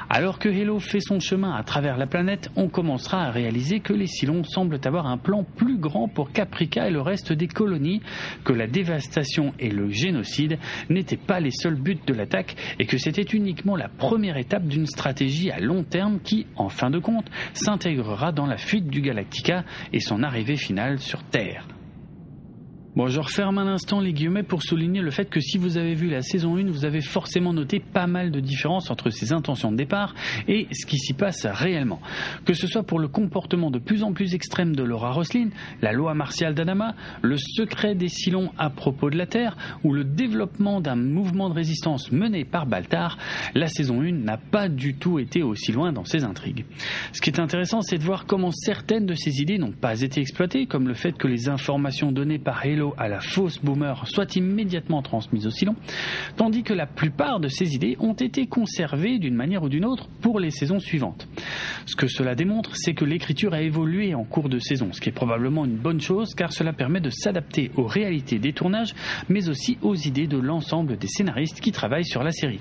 Alors 0.09 0.37
que 0.37 0.49
Halo 0.49 0.79
fait 0.79 0.99
son 0.99 1.19
chemin 1.19 1.53
à 1.53 1.63
travers 1.63 1.97
la 1.97 2.05
planète, 2.05 2.51
on 2.55 2.67
commencera 2.67 3.23
à 3.23 3.31
réaliser 3.31 3.79
que 3.79 3.93
les 3.93 4.05
Cylons 4.05 4.43
semblent 4.43 4.79
avoir 4.83 5.07
un 5.07 5.17
plan 5.17 5.43
plus 5.43 5.77
grand 5.77 6.07
pour 6.07 6.31
Caprica 6.31 6.87
et 6.87 6.91
le 6.91 7.01
reste 7.01 7.33
des 7.33 7.47
colonies, 7.47 8.01
que 8.43 8.53
la 8.53 8.67
dévastation 8.67 9.53
et 9.59 9.69
le 9.69 9.89
génocide 9.89 10.59
n'étaient 10.89 11.17
pas 11.17 11.39
les 11.39 11.51
seuls 11.51 11.75
buts 11.75 11.97
de 12.05 12.13
l'attaque 12.13 12.55
et 12.79 12.85
que 12.85 12.97
c'était 12.99 13.23
uniquement 13.23 13.75
la 13.75 13.89
première 13.89 14.37
étape 14.37 14.67
d'une 14.67 14.85
stratégie 14.87 15.49
à 15.49 15.59
long 15.59 15.83
terme 15.83 16.19
qui, 16.23 16.45
en 16.55 16.69
fin 16.69 16.91
de 16.91 16.99
compte, 16.99 17.29
s'intégrera 17.53 18.31
dans 18.31 18.45
la 18.45 18.57
fuite 18.57 18.87
du 18.87 19.01
Galactica 19.01 19.63
et 19.91 19.99
son 19.99 20.21
arrivée 20.21 20.57
finale 20.57 20.99
sur 20.99 21.23
Terre. 21.23 21.67
Bon, 22.95 23.07
je 23.07 23.19
referme 23.19 23.57
un 23.57 23.67
instant 23.67 23.99
les 23.99 24.13
guillemets 24.13 24.41
pour 24.41 24.63
souligner 24.63 25.01
le 25.01 25.11
fait 25.11 25.29
que 25.29 25.41
si 25.41 25.57
vous 25.57 25.75
avez 25.75 25.95
vu 25.95 26.09
la 26.09 26.21
saison 26.21 26.55
1, 26.55 26.71
vous 26.71 26.85
avez 26.85 27.01
forcément 27.01 27.51
noté 27.51 27.81
pas 27.81 28.07
mal 28.07 28.31
de 28.31 28.39
différences 28.39 28.89
entre 28.89 29.09
ses 29.09 29.33
intentions 29.33 29.69
de 29.69 29.75
départ 29.75 30.15
et 30.47 30.67
ce 30.71 30.85
qui 30.85 30.97
s'y 30.97 31.11
passe 31.11 31.45
réellement. 31.45 31.99
Que 32.45 32.53
ce 32.53 32.67
soit 32.67 32.83
pour 32.83 32.99
le 32.99 33.09
comportement 33.09 33.69
de 33.69 33.79
plus 33.79 34.01
en 34.01 34.13
plus 34.13 34.33
extrême 34.33 34.77
de 34.77 34.81
Laura 34.81 35.11
Roslin, 35.11 35.49
la 35.81 35.91
loi 35.91 36.13
martiale 36.13 36.55
d'Adama, 36.55 36.95
le 37.21 37.35
secret 37.37 37.95
des 37.95 38.07
Silons 38.07 38.53
à 38.57 38.69
propos 38.69 39.09
de 39.09 39.17
la 39.17 39.25
Terre 39.25 39.57
ou 39.83 39.91
le 39.91 40.05
développement 40.05 40.79
d'un 40.79 40.95
mouvement 40.95 41.49
de 41.49 41.55
résistance 41.55 42.13
mené 42.13 42.45
par 42.45 42.65
Baltar, 42.65 43.17
la 43.55 43.67
saison 43.67 44.03
1 44.03 44.13
n'a 44.13 44.37
pas 44.37 44.69
du 44.69 44.95
tout 44.95 45.19
été 45.19 45.43
aussi 45.43 45.73
loin 45.73 45.91
dans 45.91 46.05
ses 46.05 46.23
intrigues. 46.23 46.63
Ce 47.11 47.19
qui 47.19 47.29
est 47.29 47.41
intéressant, 47.41 47.81
c'est 47.81 47.97
de 47.97 48.03
voir 48.03 48.25
comment 48.25 48.51
certaines 48.51 49.05
de 49.05 49.15
ces 49.15 49.41
idées 49.41 49.57
n'ont 49.57 49.73
pas 49.73 49.99
été 49.99 50.21
exploitées, 50.21 50.65
comme 50.65 50.87
le 50.87 50.93
fait 50.93 51.17
que 51.17 51.27
les 51.27 51.49
informations 51.49 52.13
données 52.13 52.39
par 52.39 52.61
Halo 52.63 52.84
à 52.97 53.07
la 53.07 53.19
fausse 53.19 53.59
boomer 53.59 54.07
soit 54.07 54.35
immédiatement 54.35 55.01
transmise 55.01 55.47
au 55.47 55.51
Silon, 55.51 55.75
tandis 56.37 56.63
que 56.63 56.73
la 56.73 56.85
plupart 56.85 57.39
de 57.39 57.47
ces 57.47 57.73
idées 57.73 57.97
ont 57.99 58.13
été 58.13 58.47
conservées 58.47 59.19
d'une 59.19 59.35
manière 59.35 59.63
ou 59.63 59.69
d'une 59.69 59.85
autre 59.85 60.07
pour 60.21 60.39
les 60.39 60.51
saisons 60.51 60.79
suivantes. 60.79 61.27
Ce 61.85 61.95
que 61.95 62.07
cela 62.07 62.35
démontre, 62.35 62.71
c'est 62.75 62.93
que 62.93 63.05
l'écriture 63.05 63.53
a 63.53 63.61
évolué 63.61 64.13
en 64.13 64.23
cours 64.23 64.49
de 64.49 64.59
saison, 64.59 64.91
ce 64.91 65.01
qui 65.01 65.09
est 65.09 65.13
probablement 65.13 65.65
une 65.65 65.77
bonne 65.77 66.01
chose 66.01 66.35
car 66.35 66.53
cela 66.53 66.73
permet 66.73 67.01
de 67.01 67.09
s'adapter 67.09 67.71
aux 67.75 67.85
réalités 67.87 68.39
des 68.39 68.53
tournages, 68.53 68.93
mais 69.29 69.49
aussi 69.49 69.77
aux 69.81 69.95
idées 69.95 70.27
de 70.27 70.37
l'ensemble 70.37 70.97
des 70.97 71.07
scénaristes 71.07 71.61
qui 71.61 71.71
travaillent 71.71 72.05
sur 72.05 72.23
la 72.23 72.31
série. 72.31 72.59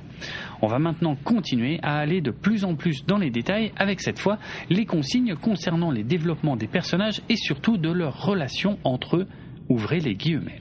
On 0.63 0.67
va 0.67 0.79
maintenant 0.79 1.17
continuer 1.17 1.79
à 1.83 1.99
aller 1.99 2.21
de 2.21 2.31
plus 2.31 2.65
en 2.65 2.75
plus 2.75 3.05
dans 3.07 3.19
les 3.19 3.31
détails 3.31 3.73
avec 3.77 4.01
cette 4.01 4.19
fois 4.19 4.39
les 4.71 4.87
consignes 4.87 5.35
concernant 5.37 5.91
les 5.91 6.05
développements 6.05 6.57
des 6.57 6.67
personnages 6.67 7.21
et 7.29 7.37
surtout 7.37 7.77
de 7.77 7.91
leurs 7.91 8.25
relations 8.25 8.79
entre 8.85 9.17
eux 9.17 9.27
Ouvrez 9.69 10.01
les 10.01 10.15
guillemets. 10.15 10.61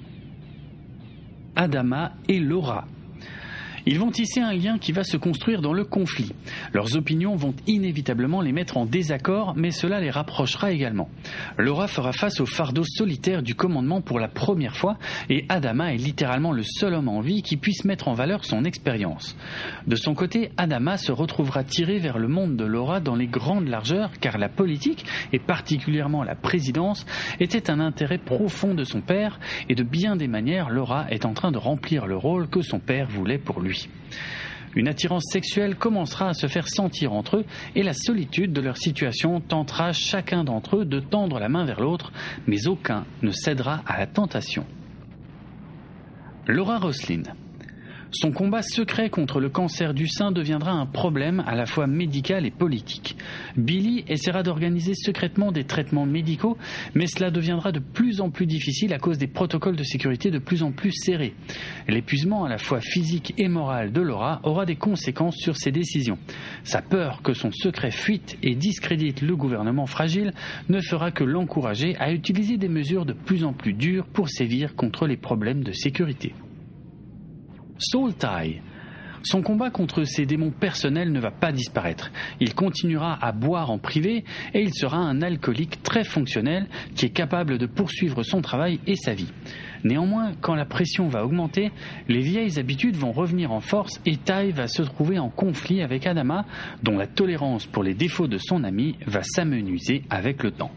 Adama 1.56 2.13
et 2.28 2.39
Laura 2.39 2.86
ils 3.86 4.00
vont 4.00 4.12
tisser 4.12 4.39
un 4.39 4.54
lien 4.54 4.78
qui 4.78 4.91
va 4.91 5.04
se 5.04 5.17
construire 5.17 5.62
dans 5.62 5.74
le 5.74 5.84
conflit. 5.84 6.32
Leurs 6.74 6.96
opinions 6.96 7.36
vont 7.36 7.54
inévitablement 7.67 8.41
les 8.41 8.52
mettre 8.52 8.78
en 8.78 8.86
désaccord, 8.86 9.54
mais 9.56 9.72
cela 9.72 10.00
les 10.00 10.10
rapprochera 10.10 10.72
également. 10.72 11.10
Laura 11.58 11.88
fera 11.88 12.13
face 12.13 12.39
au 12.39 12.46
fardeau 12.46 12.84
solitaire 12.84 13.43
du 13.43 13.56
commandement 13.56 14.02
pour 14.02 14.19
la 14.19 14.28
première 14.28 14.78
fois, 14.78 14.98
et 15.30 15.46
Adama 15.50 15.93
est 15.93 15.98
littéralement 15.98 16.52
le 16.52 16.63
seul 16.63 16.93
homme 16.93 17.10
en 17.10 17.19
vie 17.19 17.41
qui 17.41 17.58
puisse 17.58 17.84
mettre 17.84 18.08
en 18.08 18.13
valeur 18.13 18.46
son 18.46 18.63
expérience. 18.63 19.36
De 19.88 19.96
son 19.96 20.13
côté, 20.13 20.52
Adama 20.58 20.98
se 20.98 21.12
retrouvera 21.12 21.63
tiré 21.63 22.00
vers 22.00 22.19
le 22.19 22.28
monde 22.28 22.56
de 22.56 22.65
Laura 22.65 23.00
dans 23.00 23.15
les 23.15 23.28
grandes 23.28 23.67
largeurs, 23.67 24.12
car 24.19 24.38
la 24.38 24.50
politique, 24.50 25.06
et 25.34 25.39
particulièrement 25.39 26.24
la 26.24 26.36
présidence, 26.36 27.06
était 27.39 27.69
un 27.69 27.80
intérêt 27.80 28.17
profond 28.17 28.74
de 28.76 28.84
son 28.84 29.02
père, 29.02 29.39
et 29.67 29.76
de 29.76 29.84
bien 29.84 30.15
des 30.15 30.28
manières, 30.28 30.69
Laura 30.69 31.06
est 31.10 31.26
en 31.26 31.34
train 31.34 31.52
de 31.52 31.58
remplir 31.58 32.08
le 32.08 32.15
rôle 32.15 32.48
que 32.48 32.62
son 32.62 32.80
père 32.80 33.08
voulait 33.10 33.38
pour 33.38 33.60
lui. 33.60 33.73
Une 34.76 34.88
attirance 34.88 35.26
sexuelle 35.32 35.76
commencera 35.76 36.30
à 36.30 36.34
se 36.34 36.48
faire 36.48 36.68
sentir 36.68 37.14
entre 37.14 37.38
eux 37.38 37.46
et 37.76 37.84
la 37.84 37.94
solitude 37.94 38.54
de 38.54 38.62
leur 38.62 38.78
situation 38.78 39.40
tentera 39.40 39.94
chacun 39.94 40.44
d'entre 40.44 40.78
eux 40.78 40.86
de 40.86 41.00
tendre 41.00 41.40
la 41.40 41.50
main 41.50 41.64
vers 41.64 41.80
l'autre, 41.80 42.12
mais 42.48 42.68
aucun 42.68 43.06
ne 43.22 43.32
cédera 43.32 43.84
à 43.86 44.00
la 44.00 44.08
tentation. 44.08 44.66
Laura 46.48 46.80
Roslin 46.80 47.24
son 48.13 48.32
combat 48.32 48.62
secret 48.62 49.10
contre 49.10 49.39
le 49.39 49.49
cancer 49.49 49.93
du 49.93 50.08
sein 50.08 50.32
deviendra 50.32 50.71
un 50.71 50.86
problème 50.86 51.43
à 51.47 51.56
la 51.56 51.65
fois 51.65 51.88
médical 51.88 52.45
et 52.45 52.52
politique. 52.52 53.17
Billy 53.58 54.06
essaiera 54.08 54.43
d'organiser 54.43 54.93
secrètement 54.93 55.52
des 55.52 55.63
traitements 55.63 56.06
médicaux, 56.06 56.58
mais 56.93 57.08
cela 57.08 57.32
deviendra 57.32 57.71
de 57.71 57.80
plus 57.80 58.21
en 58.21 58.30
plus 58.30 58.45
difficile 58.45 58.93
à 58.93 58.99
cause 58.99 59.17
des 59.17 59.28
protocoles 59.28 59.76
de 59.76 59.84
sécurité 59.84 60.32
de 60.32 60.39
plus 60.39 60.63
en 60.63 60.71
plus 60.71 60.91
serrés. 60.91 61.34
L'épuisement 61.88 62.45
à 62.45 62.49
la 62.49 62.58
fois 62.58 62.82
physique 62.82 63.34
et 63.38 63.47
moral 63.47 63.91
de 63.91 64.02
Laura 64.02 64.41
aura 64.43 64.65
des 64.65 64.76
conséquences 64.76 65.38
sur 65.38 65.58
ses 65.58 65.71
décisions. 65.71 66.19
Sa 66.63 66.82
peur 66.82 67.21
que 67.23 67.34
son 67.34 67.52
secret 67.52 67.91
fuite 67.91 68.38
et 68.43 68.56
discrédite 68.56 69.21
le 69.21 69.36
gouvernement 69.36 69.88
fragile 69.88 70.34
ne 70.69 70.82
fera 70.82 71.12
que 71.12 71.23
l'encourager 71.23 71.95
à 71.97 72.12
utiliser 72.12 72.58
des 72.58 72.69
mesures 72.69 73.06
de 73.06 73.13
plus 73.13 73.43
en 73.43 73.54
plus 73.54 73.73
dures 73.73 74.06
pour 74.06 74.30
sévir 74.30 74.76
contre 74.76 75.08
les 75.08 75.17
problèmes 75.17 75.63
de 75.63 75.71
sécurité. 75.71 76.34
Soul 77.84 78.13
Tai. 78.13 78.62
Son 79.24 79.41
combat 79.41 79.69
contre 79.69 80.04
ses 80.04 80.26
démons 80.26 80.52
personnels 80.52 81.12
ne 81.12 81.19
va 81.19 81.32
pas 81.32 81.52
disparaître. 81.52 82.12
Il 82.39 82.54
continuera 82.54 83.17
à 83.22 83.32
boire 83.32 83.72
en 83.72 83.78
privé 83.78 84.26
et 84.54 84.62
il 84.62 84.74
sera 84.74 84.98
un 84.98 85.22
alcoolique 85.22 85.82
très 85.82 86.04
fonctionnel 86.04 86.67
qui 86.96 87.06
est 87.06 87.10
capable 87.10 87.58
de 87.58 87.65
poursuivre 87.65 88.24
son 88.24 88.41
travail 88.41 88.80
et 88.86 88.96
sa 88.96 89.13
vie. 89.13 89.32
Néanmoins, 89.84 90.34
quand 90.41 90.56
la 90.56 90.65
pression 90.65 91.08
va 91.08 91.26
augmenter, 91.26 91.72
les 92.10 92.19
vieilles 92.19 92.60
habitudes 92.60 92.96
vont 92.96 93.12
revenir 93.12 93.52
en 93.52 93.62
force 93.62 94.02
et 94.06 94.17
Tai 94.17 94.52
va 94.52 94.67
se 94.67 94.82
trouver 94.82 95.19
en 95.19 95.30
conflit 95.30 95.82
avec 95.82 96.06
Adama, 96.06 96.46
dont 96.84 96.98
la 96.98 97.08
tolérance 97.08 97.65
pour 97.65 97.84
les 97.84 97.93
défauts 97.93 98.28
de 98.28 98.38
son 98.38 98.63
ami 98.63 98.96
va 99.08 99.24
s'amenuiser 99.24 100.04
avec 100.10 100.43
le 100.43 100.52
temps. 100.52 100.72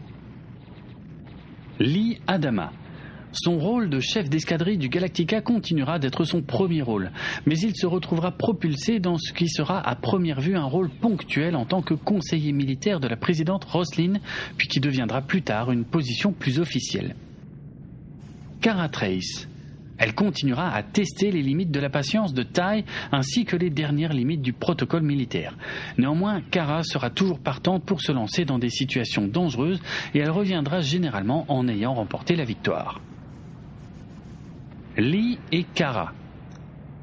Lee 1.79 2.19
Adama 2.27 2.71
son 3.31 3.57
rôle 3.57 3.89
de 3.89 3.99
chef 3.99 4.29
d'escadrille 4.29 4.77
du 4.77 4.89
Galactica 4.89 5.41
continuera 5.41 5.99
d'être 5.99 6.23
son 6.23 6.41
premier 6.41 6.81
rôle, 6.81 7.11
mais 7.45 7.57
il 7.59 7.75
se 7.75 7.85
retrouvera 7.85 8.31
propulsé 8.31 8.99
dans 8.99 9.17
ce 9.17 9.33
qui 9.33 9.49
sera 9.49 9.79
à 9.79 9.95
première 9.95 10.39
vue 10.39 10.55
un 10.55 10.65
rôle 10.65 10.89
ponctuel 10.89 11.55
en 11.55 11.65
tant 11.65 11.81
que 11.81 11.93
conseiller 11.93 12.51
militaire 12.51 12.99
de 12.99 13.07
la 13.07 13.17
présidente 13.17 13.65
Roslin, 13.65 14.13
puis 14.57 14.67
qui 14.67 14.79
deviendra 14.79 15.21
plus 15.21 15.41
tard 15.41 15.71
une 15.71 15.85
position 15.85 16.31
plus 16.31 16.59
officielle. 16.59 17.15
Cara 18.61 18.89
Trace. 18.89 19.47
Elle 19.99 20.13
continuera 20.13 20.73
à 20.73 20.83
tester 20.83 21.31
les 21.31 21.41
limites 21.41 21.71
de 21.71 21.79
la 21.79 21.89
patience 21.89 22.33
de 22.33 22.43
taille 22.43 22.85
ainsi 23.11 23.45
que 23.45 23.55
les 23.55 23.71
dernières 23.71 24.13
limites 24.13 24.43
du 24.43 24.53
protocole 24.53 25.01
militaire. 25.01 25.57
Néanmoins, 25.97 26.41
Kara 26.51 26.83
sera 26.83 27.09
toujours 27.09 27.39
partante 27.39 27.83
pour 27.83 28.01
se 28.01 28.11
lancer 28.11 28.45
dans 28.45 28.59
des 28.59 28.69
situations 28.69 29.27
dangereuses 29.27 29.81
et 30.13 30.19
elle 30.19 30.29
reviendra 30.29 30.81
généralement 30.81 31.45
en 31.47 31.67
ayant 31.67 31.95
remporté 31.95 32.35
la 32.35 32.45
victoire. 32.45 33.01
Lee 34.97 35.37
et 35.51 35.63
Kara. 35.63 36.11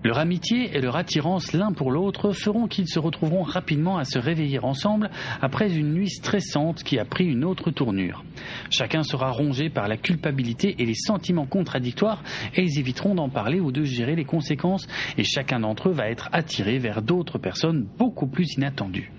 Leur 0.02 0.18
amitié 0.18 0.76
et 0.76 0.80
leur 0.80 0.96
attirance 0.96 1.52
l'un 1.52 1.72
pour 1.72 1.92
l'autre 1.92 2.32
feront 2.32 2.66
qu'ils 2.66 2.88
se 2.88 2.98
retrouveront 2.98 3.44
rapidement 3.44 3.98
à 3.98 4.04
se 4.04 4.18
réveiller 4.18 4.58
ensemble 4.58 5.10
après 5.40 5.72
une 5.72 5.94
nuit 5.94 6.10
stressante 6.10 6.82
qui 6.82 6.98
a 6.98 7.04
pris 7.04 7.24
une 7.24 7.44
autre 7.44 7.70
tournure. 7.70 8.24
Chacun 8.68 9.04
sera 9.04 9.30
rongé 9.30 9.70
par 9.70 9.86
la 9.86 9.96
culpabilité 9.96 10.74
et 10.80 10.84
les 10.84 10.96
sentiments 10.96 11.46
contradictoires 11.46 12.22
et 12.54 12.62
ils 12.62 12.80
éviteront 12.80 13.14
d'en 13.14 13.28
parler 13.28 13.60
ou 13.60 13.70
de 13.70 13.84
gérer 13.84 14.16
les 14.16 14.24
conséquences 14.24 14.88
et 15.16 15.24
chacun 15.24 15.60
d'entre 15.60 15.88
eux 15.88 15.92
va 15.92 16.10
être 16.10 16.28
attiré 16.32 16.78
vers 16.78 17.00
d'autres 17.00 17.38
personnes 17.38 17.86
beaucoup 17.96 18.26
plus 18.26 18.54
inattendues. 18.56 19.12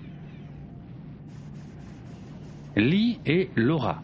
Lee 2.76 3.18
et 3.24 3.48
Laura. 3.56 4.02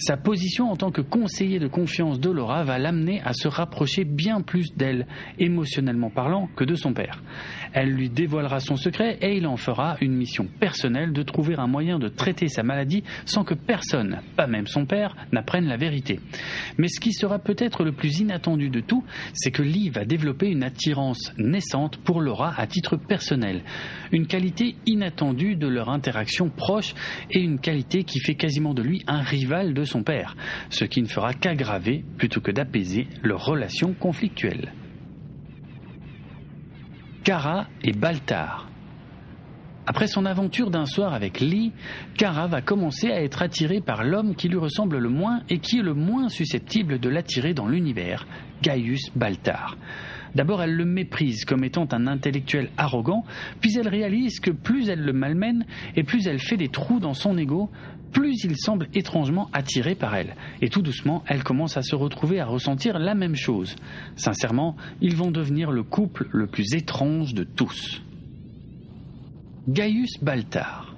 Sa 0.00 0.16
position 0.16 0.72
en 0.72 0.76
tant 0.76 0.90
que 0.90 1.02
conseiller 1.02 1.58
de 1.58 1.68
confiance 1.68 2.20
de 2.20 2.30
Laura 2.30 2.64
va 2.64 2.78
l'amener 2.78 3.20
à 3.22 3.34
se 3.34 3.48
rapprocher 3.48 4.04
bien 4.04 4.40
plus 4.40 4.74
d'elle, 4.74 5.06
émotionnellement 5.38 6.08
parlant, 6.08 6.48
que 6.56 6.64
de 6.64 6.74
son 6.74 6.94
père. 6.94 7.22
Elle 7.72 7.90
lui 7.90 8.08
dévoilera 8.08 8.60
son 8.60 8.76
secret 8.76 9.18
et 9.20 9.36
il 9.36 9.46
en 9.46 9.56
fera 9.56 9.96
une 10.00 10.14
mission 10.14 10.46
personnelle 10.58 11.12
de 11.12 11.22
trouver 11.22 11.54
un 11.56 11.66
moyen 11.66 11.98
de 11.98 12.08
traiter 12.08 12.48
sa 12.48 12.62
maladie 12.62 13.04
sans 13.24 13.44
que 13.44 13.54
personne, 13.54 14.20
pas 14.36 14.46
même 14.46 14.66
son 14.66 14.86
père, 14.86 15.16
n'apprenne 15.32 15.66
la 15.66 15.76
vérité. 15.76 16.20
Mais 16.78 16.88
ce 16.88 17.00
qui 17.00 17.12
sera 17.12 17.38
peut-être 17.38 17.84
le 17.84 17.92
plus 17.92 18.20
inattendu 18.20 18.70
de 18.70 18.80
tout, 18.80 19.04
c'est 19.34 19.50
que 19.50 19.62
Lee 19.62 19.90
va 19.90 20.04
développer 20.04 20.48
une 20.48 20.62
attirance 20.62 21.32
naissante 21.38 21.96
pour 21.98 22.20
Laura 22.20 22.54
à 22.56 22.66
titre 22.66 22.96
personnel. 22.96 23.62
Une 24.12 24.26
qualité 24.26 24.76
inattendue 24.86 25.56
de 25.56 25.68
leur 25.68 25.88
interaction 25.88 26.48
proche 26.48 26.94
et 27.30 27.40
une 27.40 27.58
qualité 27.58 28.04
qui 28.04 28.20
fait 28.20 28.34
quasiment 28.34 28.74
de 28.74 28.82
lui 28.82 29.02
un 29.06 29.20
rival 29.20 29.74
de 29.74 29.84
son 29.84 30.02
père, 30.02 30.36
ce 30.70 30.84
qui 30.84 31.02
ne 31.02 31.06
fera 31.08 31.34
qu'aggraver 31.34 32.04
plutôt 32.18 32.40
que 32.40 32.50
d'apaiser 32.50 33.06
leur 33.22 33.44
relation 33.44 33.94
conflictuelle. 33.94 34.72
Kara 37.22 37.66
et 37.84 37.92
Baltar. 37.92 38.70
Après 39.86 40.06
son 40.06 40.24
aventure 40.24 40.70
d'un 40.70 40.86
soir 40.86 41.12
avec 41.12 41.38
Lee, 41.40 41.72
Kara 42.16 42.46
va 42.46 42.62
commencer 42.62 43.10
à 43.10 43.22
être 43.22 43.42
attirée 43.42 43.82
par 43.82 44.04
l'homme 44.04 44.34
qui 44.34 44.48
lui 44.48 44.56
ressemble 44.56 44.96
le 44.96 45.10
moins 45.10 45.42
et 45.50 45.58
qui 45.58 45.80
est 45.80 45.82
le 45.82 45.92
moins 45.92 46.30
susceptible 46.30 46.98
de 46.98 47.10
l'attirer 47.10 47.52
dans 47.52 47.66
l'univers, 47.66 48.26
Gaius 48.62 49.10
Baltar. 49.14 49.76
D'abord, 50.34 50.62
elle 50.62 50.74
le 50.74 50.86
méprise 50.86 51.44
comme 51.44 51.64
étant 51.64 51.88
un 51.92 52.06
intellectuel 52.06 52.70
arrogant, 52.78 53.24
puis 53.60 53.76
elle 53.76 53.88
réalise 53.88 54.40
que 54.40 54.50
plus 54.50 54.88
elle 54.88 55.02
le 55.02 55.12
malmène 55.12 55.66
et 55.96 56.04
plus 56.04 56.26
elle 56.26 56.38
fait 56.38 56.56
des 56.56 56.68
trous 56.68 57.00
dans 57.00 57.14
son 57.14 57.36
ego, 57.36 57.70
plus 58.12 58.44
il 58.44 58.56
semble 58.56 58.88
étrangement 58.94 59.48
attiré 59.52 59.94
par 59.94 60.14
elle. 60.14 60.36
Et 60.60 60.68
tout 60.68 60.82
doucement, 60.82 61.22
elle 61.26 61.42
commence 61.42 61.76
à 61.76 61.82
se 61.82 61.94
retrouver 61.94 62.40
à 62.40 62.46
ressentir 62.46 62.98
la 62.98 63.14
même 63.14 63.36
chose. 63.36 63.76
Sincèrement, 64.16 64.76
ils 65.00 65.16
vont 65.16 65.30
devenir 65.30 65.70
le 65.70 65.82
couple 65.82 66.28
le 66.32 66.46
plus 66.46 66.74
étrange 66.74 67.34
de 67.34 67.44
tous. 67.44 68.02
Gaius 69.68 70.18
Baltar. 70.22 70.90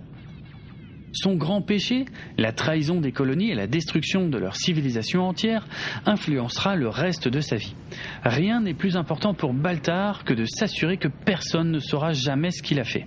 Son 1.13 1.35
grand 1.35 1.61
péché, 1.61 2.07
la 2.39 2.53
trahison 2.53 3.01
des 3.01 3.13
colonies 3.13 3.51
et 3.51 3.55
la 3.55 3.67
destruction 3.67 4.29
de 4.29 4.39
leur 4.39 4.57
civilisation 4.57 5.29
entière, 5.29 5.67
influencera 6.07 6.75
le 6.75 6.89
reste 6.89 7.29
de 7.29 7.41
sa 7.41 7.57
vie. 7.57 7.75
Rien 8.25 8.63
n'est 8.63 8.73
plus 8.73 8.97
important 8.97 9.35
pour 9.35 9.53
Baltar 9.53 10.25
que 10.25 10.33
de 10.33 10.47
s'assurer 10.47 10.97
que 10.97 11.09
personne 11.09 11.71
ne 11.71 11.81
saura 11.81 12.15
jamais 12.15 12.51
ce 12.51 12.63
qu'il 12.63 12.81
a 12.81 12.85
fait. 12.85 13.07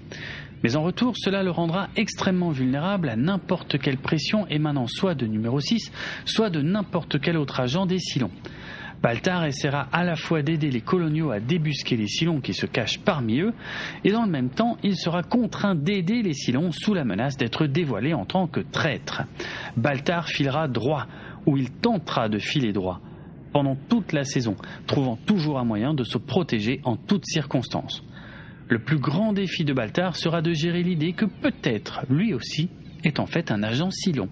Mais 0.66 0.78
en 0.78 0.82
retour, 0.82 1.14
cela 1.16 1.44
le 1.44 1.52
rendra 1.52 1.90
extrêmement 1.96 2.50
vulnérable 2.50 3.10
à 3.10 3.16
n'importe 3.16 3.78
quelle 3.78 4.00
pression 4.00 4.48
émanant 4.48 4.88
soit 4.88 5.14
de 5.14 5.28
numéro 5.28 5.60
6, 5.60 5.92
soit 6.26 6.50
de 6.50 6.64
n'importe 6.64 7.22
quel 7.22 7.38
autre 7.38 7.60
agent 7.60 7.86
des 7.86 8.00
Silons. 8.00 8.32
Baltar 9.00 9.46
essaiera 9.46 9.88
à 9.92 10.04
la 10.04 10.16
fois 10.16 10.42
d'aider 10.42 10.72
les 10.72 10.82
coloniaux 10.82 11.30
à 11.30 11.40
débusquer 11.40 11.98
les 11.98 12.08
Silons 12.08 12.42
qui 12.42 12.56
se 12.56 12.66
cachent 12.66 12.98
parmi 12.98 13.42
eux, 13.42 13.54
et 14.04 14.12
dans 14.12 14.26
le 14.26 14.32
même 14.32 14.50
temps, 14.50 14.78
il 14.82 14.98
sera 14.98 15.22
contraint 15.22 15.76
d'aider 15.76 16.24
les 16.24 16.34
Silons 16.34 16.72
sous 16.72 16.96
la 16.96 17.06
menace 17.06 17.38
d'être 17.38 17.68
dévoilé 17.68 18.16
en 18.16 18.26
tant 18.26 18.48
que 18.48 18.62
traître. 18.62 19.22
Baltar 19.78 20.30
filera 20.30 20.68
droit, 20.68 21.06
ou 21.46 21.58
il 21.58 21.70
tentera 21.70 22.28
de 22.28 22.40
filer 22.40 22.74
droit, 22.74 23.02
pendant 23.54 23.78
toute 23.88 24.14
la 24.14 24.24
saison, 24.24 24.56
trouvant 24.88 25.20
toujours 25.28 25.60
un 25.60 25.64
moyen 25.64 25.94
de 25.94 26.04
se 26.04 26.18
protéger 26.18 26.82
en 26.86 26.96
toutes 26.96 27.28
circonstances. 27.28 28.04
Le 28.68 28.80
plus 28.80 28.98
grand 28.98 29.34
défi 29.34 29.64
de 29.64 29.74
Baltar 29.74 30.16
sera 30.16 30.42
de 30.42 30.54
gérer 30.54 30.82
l'idée 30.82 31.14
que 31.14 31.26
peut-être 31.26 32.02
lui 32.10 32.34
aussi 32.34 32.70
est 33.04 33.20
en 33.20 33.28
fait 33.28 33.52
un 33.52 33.62
agent 33.62 33.92
Silon. 33.92 34.30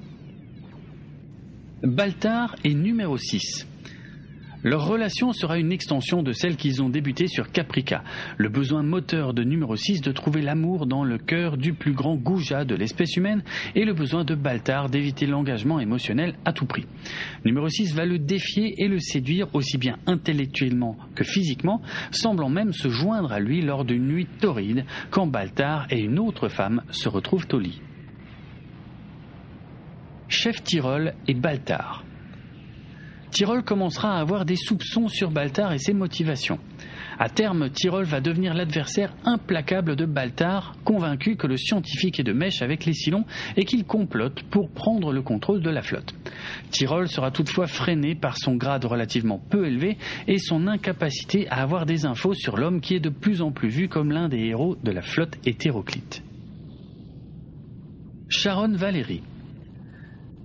Baltar 1.83 2.55
est 2.63 2.73
numéro 2.73 3.17
6. 3.17 3.67
Leur 4.63 4.87
relation 4.87 5.33
sera 5.33 5.59
une 5.59 5.73
extension 5.73 6.23
de 6.23 6.31
celle 6.31 6.55
qu'ils 6.55 6.81
ont 6.81 6.87
débutée 6.87 7.27
sur 7.27 7.51
Caprica, 7.51 8.01
le 8.37 8.47
besoin 8.47 8.81
moteur 8.81 9.33
de 9.33 9.43
numéro 9.43 9.75
6 9.75 9.99
de 9.99 10.11
trouver 10.13 10.41
l'amour 10.41 10.85
dans 10.85 11.03
le 11.03 11.17
cœur 11.17 11.57
du 11.57 11.73
plus 11.73 11.91
grand 11.91 12.15
goujat 12.15 12.63
de 12.63 12.73
l'espèce 12.73 13.17
humaine 13.17 13.43
et 13.75 13.83
le 13.83 13.93
besoin 13.93 14.23
de 14.23 14.35
Baltar 14.35 14.89
d'éviter 14.89 15.25
l'engagement 15.25 15.81
émotionnel 15.81 16.35
à 16.45 16.53
tout 16.53 16.65
prix. 16.65 16.85
Numéro 17.43 17.67
6 17.67 17.93
va 17.93 18.05
le 18.05 18.19
défier 18.19 18.81
et 18.81 18.87
le 18.87 18.99
séduire 18.99 19.53
aussi 19.53 19.77
bien 19.77 19.97
intellectuellement 20.07 20.97
que 21.13 21.25
physiquement, 21.25 21.81
semblant 22.11 22.49
même 22.49 22.71
se 22.71 22.87
joindre 22.87 23.33
à 23.33 23.41
lui 23.41 23.61
lors 23.61 23.83
d'une 23.83 24.07
nuit 24.07 24.27
torride 24.39 24.85
quand 25.09 25.27
Baltar 25.27 25.87
et 25.89 25.99
une 25.99 26.19
autre 26.19 26.47
femme 26.47 26.83
se 26.89 27.09
retrouvent 27.09 27.47
au 27.51 27.59
lit. 27.59 27.81
Chef 30.29 30.63
Tyrol 30.63 31.15
et 31.27 31.33
Baltar. 31.33 32.05
Tyrol 33.33 33.63
commencera 33.63 34.15
à 34.15 34.19
avoir 34.19 34.45
des 34.45 34.55
soupçons 34.55 35.07
sur 35.07 35.31
Baltar 35.31 35.73
et 35.73 35.79
ses 35.79 35.93
motivations. 35.93 36.59
À 37.17 37.29
terme, 37.29 37.71
Tyrol 37.71 38.05
va 38.05 38.21
devenir 38.21 38.53
l'adversaire 38.53 39.11
implacable 39.25 39.95
de 39.95 40.05
Baltar, 40.05 40.75
convaincu 40.83 41.35
que 41.35 41.47
le 41.47 41.57
scientifique 41.57 42.19
est 42.19 42.23
de 42.23 42.31
mèche 42.31 42.61
avec 42.61 42.85
les 42.85 42.93
Silons 42.93 43.25
et 43.57 43.65
qu'il 43.65 43.85
complote 43.85 44.43
pour 44.43 44.69
prendre 44.69 45.11
le 45.11 45.23
contrôle 45.23 45.61
de 45.61 45.69
la 45.71 45.81
flotte. 45.81 46.13
Tyrol 46.69 47.07
sera 47.07 47.31
toutefois 47.31 47.65
freiné 47.65 48.13
par 48.13 48.37
son 48.37 48.55
grade 48.55 48.85
relativement 48.85 49.39
peu 49.39 49.65
élevé 49.65 49.97
et 50.27 50.37
son 50.37 50.67
incapacité 50.67 51.47
à 51.49 51.63
avoir 51.63 51.87
des 51.87 52.05
infos 52.05 52.35
sur 52.35 52.55
l'homme 52.55 52.81
qui 52.81 52.93
est 52.93 52.99
de 52.99 53.09
plus 53.09 53.41
en 53.41 53.51
plus 53.51 53.69
vu 53.69 53.89
comme 53.89 54.11
l'un 54.11 54.29
des 54.29 54.41
héros 54.41 54.75
de 54.83 54.91
la 54.91 55.01
flotte 55.01 55.39
hétéroclite. 55.43 56.21
Sharon 58.29 58.73
Valéry 58.73 59.23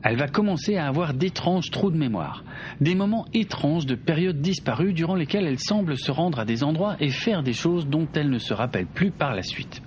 elle 0.03 0.17
va 0.17 0.29
commencer 0.29 0.77
à 0.77 0.87
avoir 0.87 1.15
d'étranges 1.15 1.71
trous 1.71 1.91
de 1.91 1.97
mémoire, 1.97 2.45
des 2.81 2.95
moments 2.95 3.27
étranges 3.35 3.87
de 3.87 3.95
périodes 3.95 4.41
disparues 4.41 4.93
durant 4.93 5.17
lesquelles 5.17 5.47
elle 5.47 5.59
semble 5.59 5.97
se 5.99 6.11
rendre 6.11 6.39
à 6.39 6.45
des 6.45 6.63
endroits 6.63 6.97
et 7.01 7.11
faire 7.11 7.43
des 7.43 7.53
choses 7.53 7.87
dont 7.87 8.07
elle 8.15 8.31
ne 8.31 8.39
se 8.39 8.55
rappelle 8.55 8.87
plus 8.87 9.11
par 9.11 9.35
la 9.35 9.43
suite. 9.43 9.83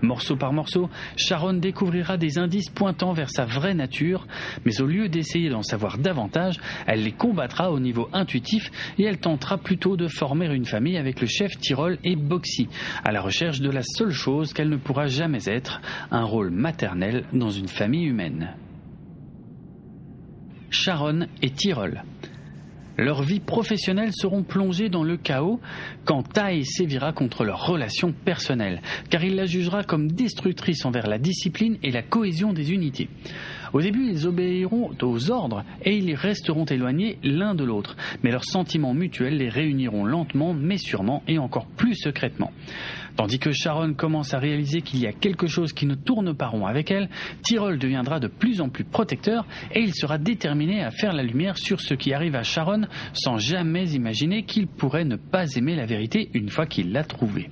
Morceau 0.00 0.36
par 0.36 0.52
morceau, 0.52 0.88
Sharon 1.16 1.54
découvrira 1.54 2.16
des 2.16 2.38
indices 2.38 2.70
pointant 2.70 3.12
vers 3.12 3.30
sa 3.30 3.44
vraie 3.44 3.74
nature, 3.74 4.28
mais 4.64 4.80
au 4.80 4.86
lieu 4.86 5.08
d'essayer 5.08 5.48
d'en 5.48 5.64
savoir 5.64 5.98
davantage, 5.98 6.60
elle 6.86 7.02
les 7.02 7.10
combattra 7.10 7.72
au 7.72 7.80
niveau 7.80 8.08
intuitif 8.12 8.70
et 8.98 9.04
elle 9.04 9.18
tentera 9.18 9.58
plutôt 9.58 9.96
de 9.96 10.06
former 10.06 10.54
une 10.54 10.66
famille 10.66 10.96
avec 10.96 11.20
le 11.20 11.26
chef 11.26 11.58
Tyrol 11.58 11.98
et 12.04 12.14
Boxy, 12.14 12.68
à 13.04 13.10
la 13.10 13.20
recherche 13.20 13.60
de 13.60 13.70
la 13.70 13.82
seule 13.82 14.12
chose 14.12 14.52
qu'elle 14.52 14.68
ne 14.68 14.76
pourra 14.76 15.08
jamais 15.08 15.48
être, 15.48 15.80
un 16.12 16.24
rôle 16.24 16.50
maternel 16.50 17.24
dans 17.32 17.50
une 17.50 17.68
famille 17.68 18.06
humaine. 18.06 18.54
Sharon 20.70 21.26
et 21.42 21.50
Tyrol. 21.50 22.02
Leurs 23.00 23.22
vies 23.22 23.38
professionnelles 23.38 24.10
seront 24.12 24.42
plongées 24.42 24.88
dans 24.88 25.04
le 25.04 25.16
chaos 25.16 25.60
quand 26.04 26.24
Tai 26.24 26.64
sévira 26.64 27.12
contre 27.12 27.44
leur 27.44 27.64
relation 27.64 28.12
personnelle, 28.12 28.82
car 29.08 29.22
il 29.22 29.36
la 29.36 29.46
jugera 29.46 29.84
comme 29.84 30.10
destructrice 30.10 30.84
envers 30.84 31.06
la 31.06 31.18
discipline 31.18 31.78
et 31.84 31.92
la 31.92 32.02
cohésion 32.02 32.52
des 32.52 32.72
unités. 32.72 33.08
Au 33.72 33.80
début, 33.80 34.08
ils 34.10 34.26
obéiront 34.26 34.90
aux 35.00 35.30
ordres 35.30 35.62
et 35.84 35.96
ils 35.96 36.12
resteront 36.16 36.64
éloignés 36.64 37.18
l'un 37.22 37.54
de 37.54 37.62
l'autre, 37.62 37.96
mais 38.24 38.32
leurs 38.32 38.44
sentiments 38.44 38.94
mutuels 38.94 39.36
les 39.36 39.48
réuniront 39.48 40.04
lentement 40.04 40.52
mais 40.52 40.78
sûrement 40.78 41.22
et 41.28 41.38
encore 41.38 41.66
plus 41.66 41.94
secrètement. 41.94 42.50
Tandis 43.18 43.40
que 43.40 43.50
Sharon 43.50 43.94
commence 43.94 44.32
à 44.32 44.38
réaliser 44.38 44.80
qu'il 44.80 45.00
y 45.00 45.06
a 45.08 45.12
quelque 45.12 45.48
chose 45.48 45.72
qui 45.72 45.86
ne 45.86 45.96
tourne 45.96 46.36
pas 46.36 46.46
rond 46.46 46.66
avec 46.66 46.92
elle, 46.92 47.08
Tyrol 47.42 47.76
deviendra 47.76 48.20
de 48.20 48.28
plus 48.28 48.60
en 48.60 48.68
plus 48.68 48.84
protecteur 48.84 49.44
et 49.74 49.80
il 49.80 49.92
sera 49.92 50.18
déterminé 50.18 50.84
à 50.84 50.92
faire 50.92 51.12
la 51.12 51.24
lumière 51.24 51.58
sur 51.58 51.80
ce 51.80 51.94
qui 51.94 52.14
arrive 52.14 52.36
à 52.36 52.44
Sharon 52.44 52.82
sans 53.14 53.36
jamais 53.36 53.90
imaginer 53.90 54.44
qu'il 54.44 54.68
pourrait 54.68 55.04
ne 55.04 55.16
pas 55.16 55.52
aimer 55.56 55.74
la 55.74 55.84
vérité 55.84 56.30
une 56.32 56.48
fois 56.48 56.66
qu'il 56.66 56.92
l'a 56.92 57.02
trouvée. 57.02 57.50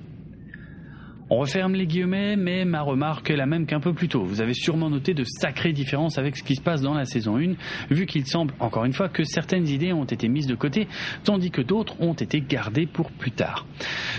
On 1.29 1.39
referme 1.39 1.73
les 1.73 1.87
guillemets, 1.87 2.37
mais 2.37 2.63
ma 2.63 2.81
remarque 2.81 3.29
est 3.29 3.35
la 3.35 3.45
même 3.45 3.65
qu'un 3.65 3.81
peu 3.81 3.91
plus 3.91 4.07
tôt. 4.07 4.23
Vous 4.23 4.39
avez 4.39 4.53
sûrement 4.53 4.89
noté 4.89 5.13
de 5.13 5.25
sacrées 5.25 5.73
différences 5.73 6.17
avec 6.17 6.37
ce 6.37 6.43
qui 6.43 6.55
se 6.55 6.61
passe 6.61 6.81
dans 6.81 6.93
la 6.93 7.03
saison 7.03 7.37
1, 7.37 7.55
vu 7.91 8.05
qu'il 8.05 8.25
semble, 8.25 8.53
encore 8.61 8.85
une 8.85 8.93
fois, 8.93 9.09
que 9.09 9.25
certaines 9.25 9.67
idées 9.67 9.91
ont 9.91 10.05
été 10.05 10.29
mises 10.29 10.47
de 10.47 10.55
côté, 10.55 10.87
tandis 11.25 11.51
que 11.51 11.61
d'autres 11.61 11.99
ont 11.99 12.13
été 12.13 12.39
gardées 12.39 12.85
pour 12.85 13.11
plus 13.11 13.31
tard. 13.31 13.65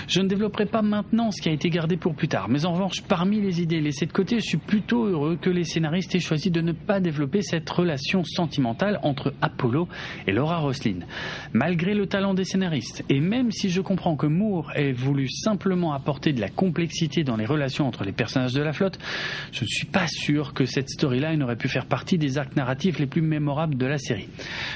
Je 0.06 0.20
ne 0.20 0.28
développerai 0.28 0.66
pas 0.66 0.82
maintenant 0.82 1.30
ce 1.30 1.40
qui 1.40 1.48
a 1.48 1.52
été 1.52 1.70
gardé 1.70 1.96
pour 1.96 2.14
plus 2.14 2.28
tard, 2.28 2.50
mais 2.50 2.66
en 2.66 2.74
revanche, 2.74 3.00
parmi 3.00 3.40
les 3.40 3.62
idées 3.62 3.80
laissées 3.80 4.04
de 4.04 4.12
côté, 4.12 4.36
je 4.40 4.44
suis 4.44 4.58
plutôt 4.58 5.06
heureux 5.06 5.38
que 5.40 5.48
les 5.48 5.64
scénaristes 5.64 6.14
aient 6.14 6.20
choisi 6.20 6.50
de 6.50 6.60
ne 6.60 6.72
pas 6.72 7.00
développer 7.00 7.40
cette 7.40 7.70
relation 7.70 8.22
sentimentale 8.22 9.00
entre 9.02 9.32
Apollo 9.40 9.88
et 10.26 10.32
Laura 10.32 10.58
Roslin. 10.58 10.98
Malgré 11.54 11.94
le 11.94 12.06
talent 12.06 12.34
des 12.34 12.44
scénaristes, 12.44 13.02
et 13.08 13.20
même 13.20 13.50
si 13.50 13.70
je 13.70 13.80
comprends 13.80 14.16
que 14.16 14.26
Moore 14.26 14.72
ait 14.74 14.92
voulu 14.92 15.30
simplement 15.30 15.94
apporter 15.94 16.34
de 16.34 16.42
la 16.42 16.50
complexité 16.50 16.97
dans 17.24 17.36
les 17.36 17.46
relations 17.46 17.86
entre 17.86 18.04
les 18.04 18.12
personnages 18.12 18.52
de 18.52 18.60
la 18.60 18.72
flotte, 18.72 18.98
je 19.52 19.62
ne 19.62 19.68
suis 19.68 19.86
pas 19.86 20.06
sûr 20.08 20.52
que 20.52 20.64
cette 20.64 20.88
storyline 20.88 21.42
aurait 21.42 21.56
pu 21.56 21.68
faire 21.68 21.86
partie 21.86 22.18
des 22.18 22.38
arcs 22.38 22.56
narratifs 22.56 22.98
les 22.98 23.06
plus 23.06 23.22
mémorables 23.22 23.76
de 23.76 23.86
la 23.86 23.98
série. 23.98 24.28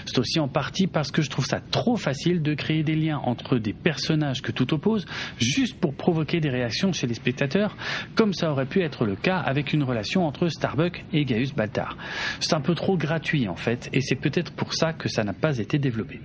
C'est 0.06 0.18
aussi 0.18 0.38
en 0.38 0.48
partie 0.48 0.86
parce 0.86 1.10
que 1.10 1.22
je 1.22 1.30
trouve 1.30 1.46
ça 1.46 1.60
trop 1.60 1.96
facile 1.96 2.42
de 2.42 2.54
créer 2.54 2.82
des 2.82 2.94
liens 2.94 3.18
entre 3.18 3.58
des 3.58 3.72
personnages 3.72 4.40
que 4.40 4.52
tout 4.52 4.72
oppose, 4.72 5.04
juste 5.38 5.78
pour 5.78 5.94
provoquer 5.94 6.40
des 6.40 6.50
réactions 6.50 6.92
chez 6.92 7.06
les 7.06 7.14
spectateurs, 7.14 7.76
comme 8.14 8.34
ça 8.34 8.50
aurait 8.52 8.66
pu 8.66 8.82
être 8.82 9.04
le 9.04 9.16
cas 9.16 9.38
avec 9.38 9.72
une 9.72 9.82
relation 9.82 10.26
entre 10.26 10.48
Starbuck 10.48 11.04
et 11.12 11.24
Gaius 11.24 11.54
Baltar. 11.54 11.96
C'est 12.40 12.54
un 12.54 12.60
peu 12.60 12.74
trop 12.74 12.96
gratuit 12.96 13.48
en 13.48 13.56
fait, 13.56 13.88
et 13.92 14.00
c'est 14.00 14.16
peut-être 14.16 14.52
pour 14.52 14.74
ça 14.74 14.92
que 14.92 15.08
ça 15.08 15.24
n'a 15.24 15.32
pas 15.32 15.58
été 15.58 15.78
développé. 15.78 16.20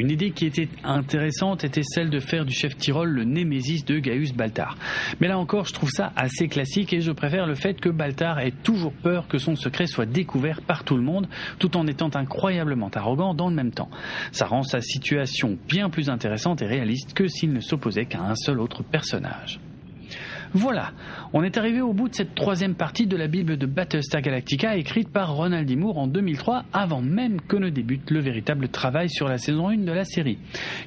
Une 0.00 0.10
idée 0.10 0.30
qui 0.30 0.46
était 0.46 0.70
intéressante 0.82 1.62
était 1.62 1.82
celle 1.82 2.08
de 2.08 2.20
faire 2.20 2.46
du 2.46 2.54
chef 2.54 2.74
Tyrol 2.78 3.10
le 3.10 3.24
némésis 3.24 3.84
de 3.84 3.98
Gaius 3.98 4.32
Baltar. 4.32 4.78
Mais 5.20 5.28
là 5.28 5.38
encore, 5.38 5.66
je 5.66 5.74
trouve 5.74 5.90
ça 5.90 6.10
assez 6.16 6.48
classique 6.48 6.94
et 6.94 7.02
je 7.02 7.12
préfère 7.12 7.46
le 7.46 7.54
fait 7.54 7.78
que 7.78 7.90
Baltar 7.90 8.38
ait 8.38 8.50
toujours 8.50 8.94
peur 8.94 9.28
que 9.28 9.36
son 9.36 9.56
secret 9.56 9.86
soit 9.86 10.06
découvert 10.06 10.62
par 10.62 10.84
tout 10.84 10.96
le 10.96 11.02
monde, 11.02 11.28
tout 11.58 11.76
en 11.76 11.86
étant 11.86 12.08
incroyablement 12.14 12.90
arrogant 12.94 13.34
dans 13.34 13.50
le 13.50 13.54
même 13.54 13.72
temps. 13.72 13.90
Ça 14.32 14.46
rend 14.46 14.62
sa 14.62 14.80
situation 14.80 15.58
bien 15.68 15.90
plus 15.90 16.08
intéressante 16.08 16.62
et 16.62 16.66
réaliste 16.66 17.12
que 17.12 17.28
s'il 17.28 17.52
ne 17.52 17.60
s'opposait 17.60 18.06
qu'à 18.06 18.22
un 18.22 18.36
seul 18.36 18.58
autre 18.58 18.82
personnage. 18.82 19.60
Voilà, 20.52 20.90
on 21.32 21.44
est 21.44 21.56
arrivé 21.56 21.80
au 21.80 21.92
bout 21.92 22.08
de 22.08 22.14
cette 22.14 22.34
troisième 22.34 22.74
partie 22.74 23.06
de 23.06 23.16
la 23.16 23.28
Bible 23.28 23.56
de 23.56 23.66
Battlestar 23.66 24.20
Galactica 24.20 24.76
écrite 24.76 25.08
par 25.08 25.32
Ronald 25.32 25.68
D. 25.68 25.76
Moore 25.76 25.98
en 25.98 26.06
2003 26.08 26.64
avant 26.72 27.00
même 27.00 27.40
que 27.40 27.56
ne 27.56 27.70
débute 27.70 28.10
le 28.10 28.18
véritable 28.18 28.68
travail 28.68 29.08
sur 29.08 29.28
la 29.28 29.38
saison 29.38 29.68
1 29.68 29.76
de 29.76 29.92
la 29.92 30.04
série. 30.04 30.38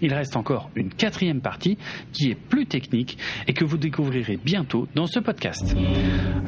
Il 0.02 0.14
reste 0.14 0.36
encore 0.36 0.70
une 0.76 0.90
quatrième 0.90 1.40
partie 1.40 1.78
qui 2.12 2.30
est 2.30 2.36
plus 2.36 2.66
technique 2.66 3.18
et 3.48 3.54
que 3.54 3.64
vous 3.64 3.78
découvrirez 3.78 4.38
bientôt 4.44 4.88
dans 4.96 5.08
ce 5.08 5.20
podcast. 5.20 5.74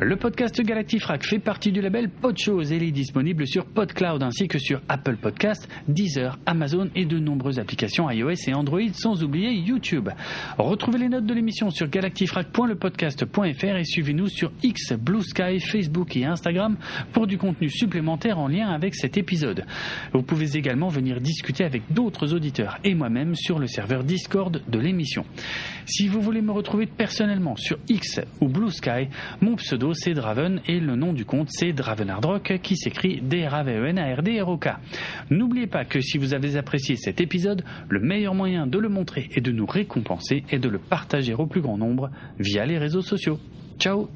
Le 0.01 0.15
podcast 0.17 0.61
Galactifrac 0.61 1.25
fait 1.25 1.39
partie 1.39 1.71
du 1.71 1.79
label 1.79 2.09
Podchose 2.09 2.73
et 2.73 2.75
il 2.75 2.83
est 2.83 2.91
disponible 2.91 3.47
sur 3.47 3.65
PodCloud 3.65 4.23
ainsi 4.23 4.49
que 4.49 4.59
sur 4.59 4.81
Apple 4.89 5.15
Podcast, 5.15 5.69
Deezer, 5.87 6.37
Amazon 6.45 6.89
et 6.95 7.05
de 7.05 7.17
nombreuses 7.17 7.59
applications 7.59 8.09
iOS 8.11 8.47
et 8.47 8.53
Android 8.53 8.81
sans 8.91 9.23
oublier 9.23 9.53
YouTube. 9.53 10.09
Retrouvez 10.57 10.97
les 10.97 11.07
notes 11.07 11.25
de 11.25 11.33
l'émission 11.33 11.69
sur 11.69 11.89
et 13.07 13.83
suivez-nous 13.83 14.27
sur 14.29 14.51
X, 14.63 14.93
Blue 14.93 15.21
Sky, 15.21 15.59
Facebook 15.59 16.15
et 16.17 16.25
Instagram 16.25 16.75
pour 17.13 17.27
du 17.27 17.37
contenu 17.37 17.69
supplémentaire 17.69 18.39
en 18.39 18.47
lien 18.47 18.69
avec 18.69 18.95
cet 18.95 19.17
épisode. 19.17 19.65
Vous 20.13 20.23
pouvez 20.23 20.57
également 20.57 20.87
venir 20.87 21.21
discuter 21.21 21.63
avec 21.63 21.83
d'autres 21.91 22.33
auditeurs 22.33 22.79
et 22.83 22.95
moi-même 22.95 23.35
sur 23.35 23.59
le 23.59 23.67
serveur 23.67 24.03
Discord 24.03 24.61
de 24.67 24.79
l'émission. 24.79 25.25
Si 25.85 26.07
vous 26.07 26.21
voulez 26.21 26.41
me 26.41 26.51
retrouver 26.51 26.87
personnellement 26.87 27.55
sur 27.55 27.77
X 27.89 28.21
ou 28.41 28.47
Blue 28.47 28.71
Sky, 28.71 29.07
mon 29.41 29.55
pseudo 29.55 29.93
c'est 29.93 30.13
Draven 30.13 30.61
et 30.67 30.79
le 30.79 30.95
nom 30.95 31.13
du 31.13 31.25
compte 31.25 31.49
c'est 31.51 31.73
Dravenardrock 31.73 32.59
qui 32.63 32.75
s'écrit 32.75 33.21
D-R-A-V-E-N-A-R-D-R-O-K. 33.21 34.69
N'oubliez 35.29 35.67
pas 35.67 35.85
que 35.85 36.01
si 36.01 36.17
vous 36.17 36.33
avez 36.33 36.57
apprécié 36.57 36.95
cet 36.95 37.21
épisode, 37.21 37.63
le 37.89 37.99
meilleur 37.99 38.33
moyen 38.33 38.65
de 38.65 38.79
le 38.79 38.89
montrer 38.89 39.29
et 39.35 39.41
de 39.41 39.51
nous 39.51 39.65
récompenser 39.65 40.43
est 40.49 40.59
de 40.59 40.69
le 40.69 40.79
partager 40.79 41.33
au 41.33 41.45
plus 41.45 41.61
grand 41.61 41.77
nombre 41.77 42.09
via 42.39 42.65
les 42.65 42.79
sociaux. 43.01 43.39
Ciao 43.79 44.09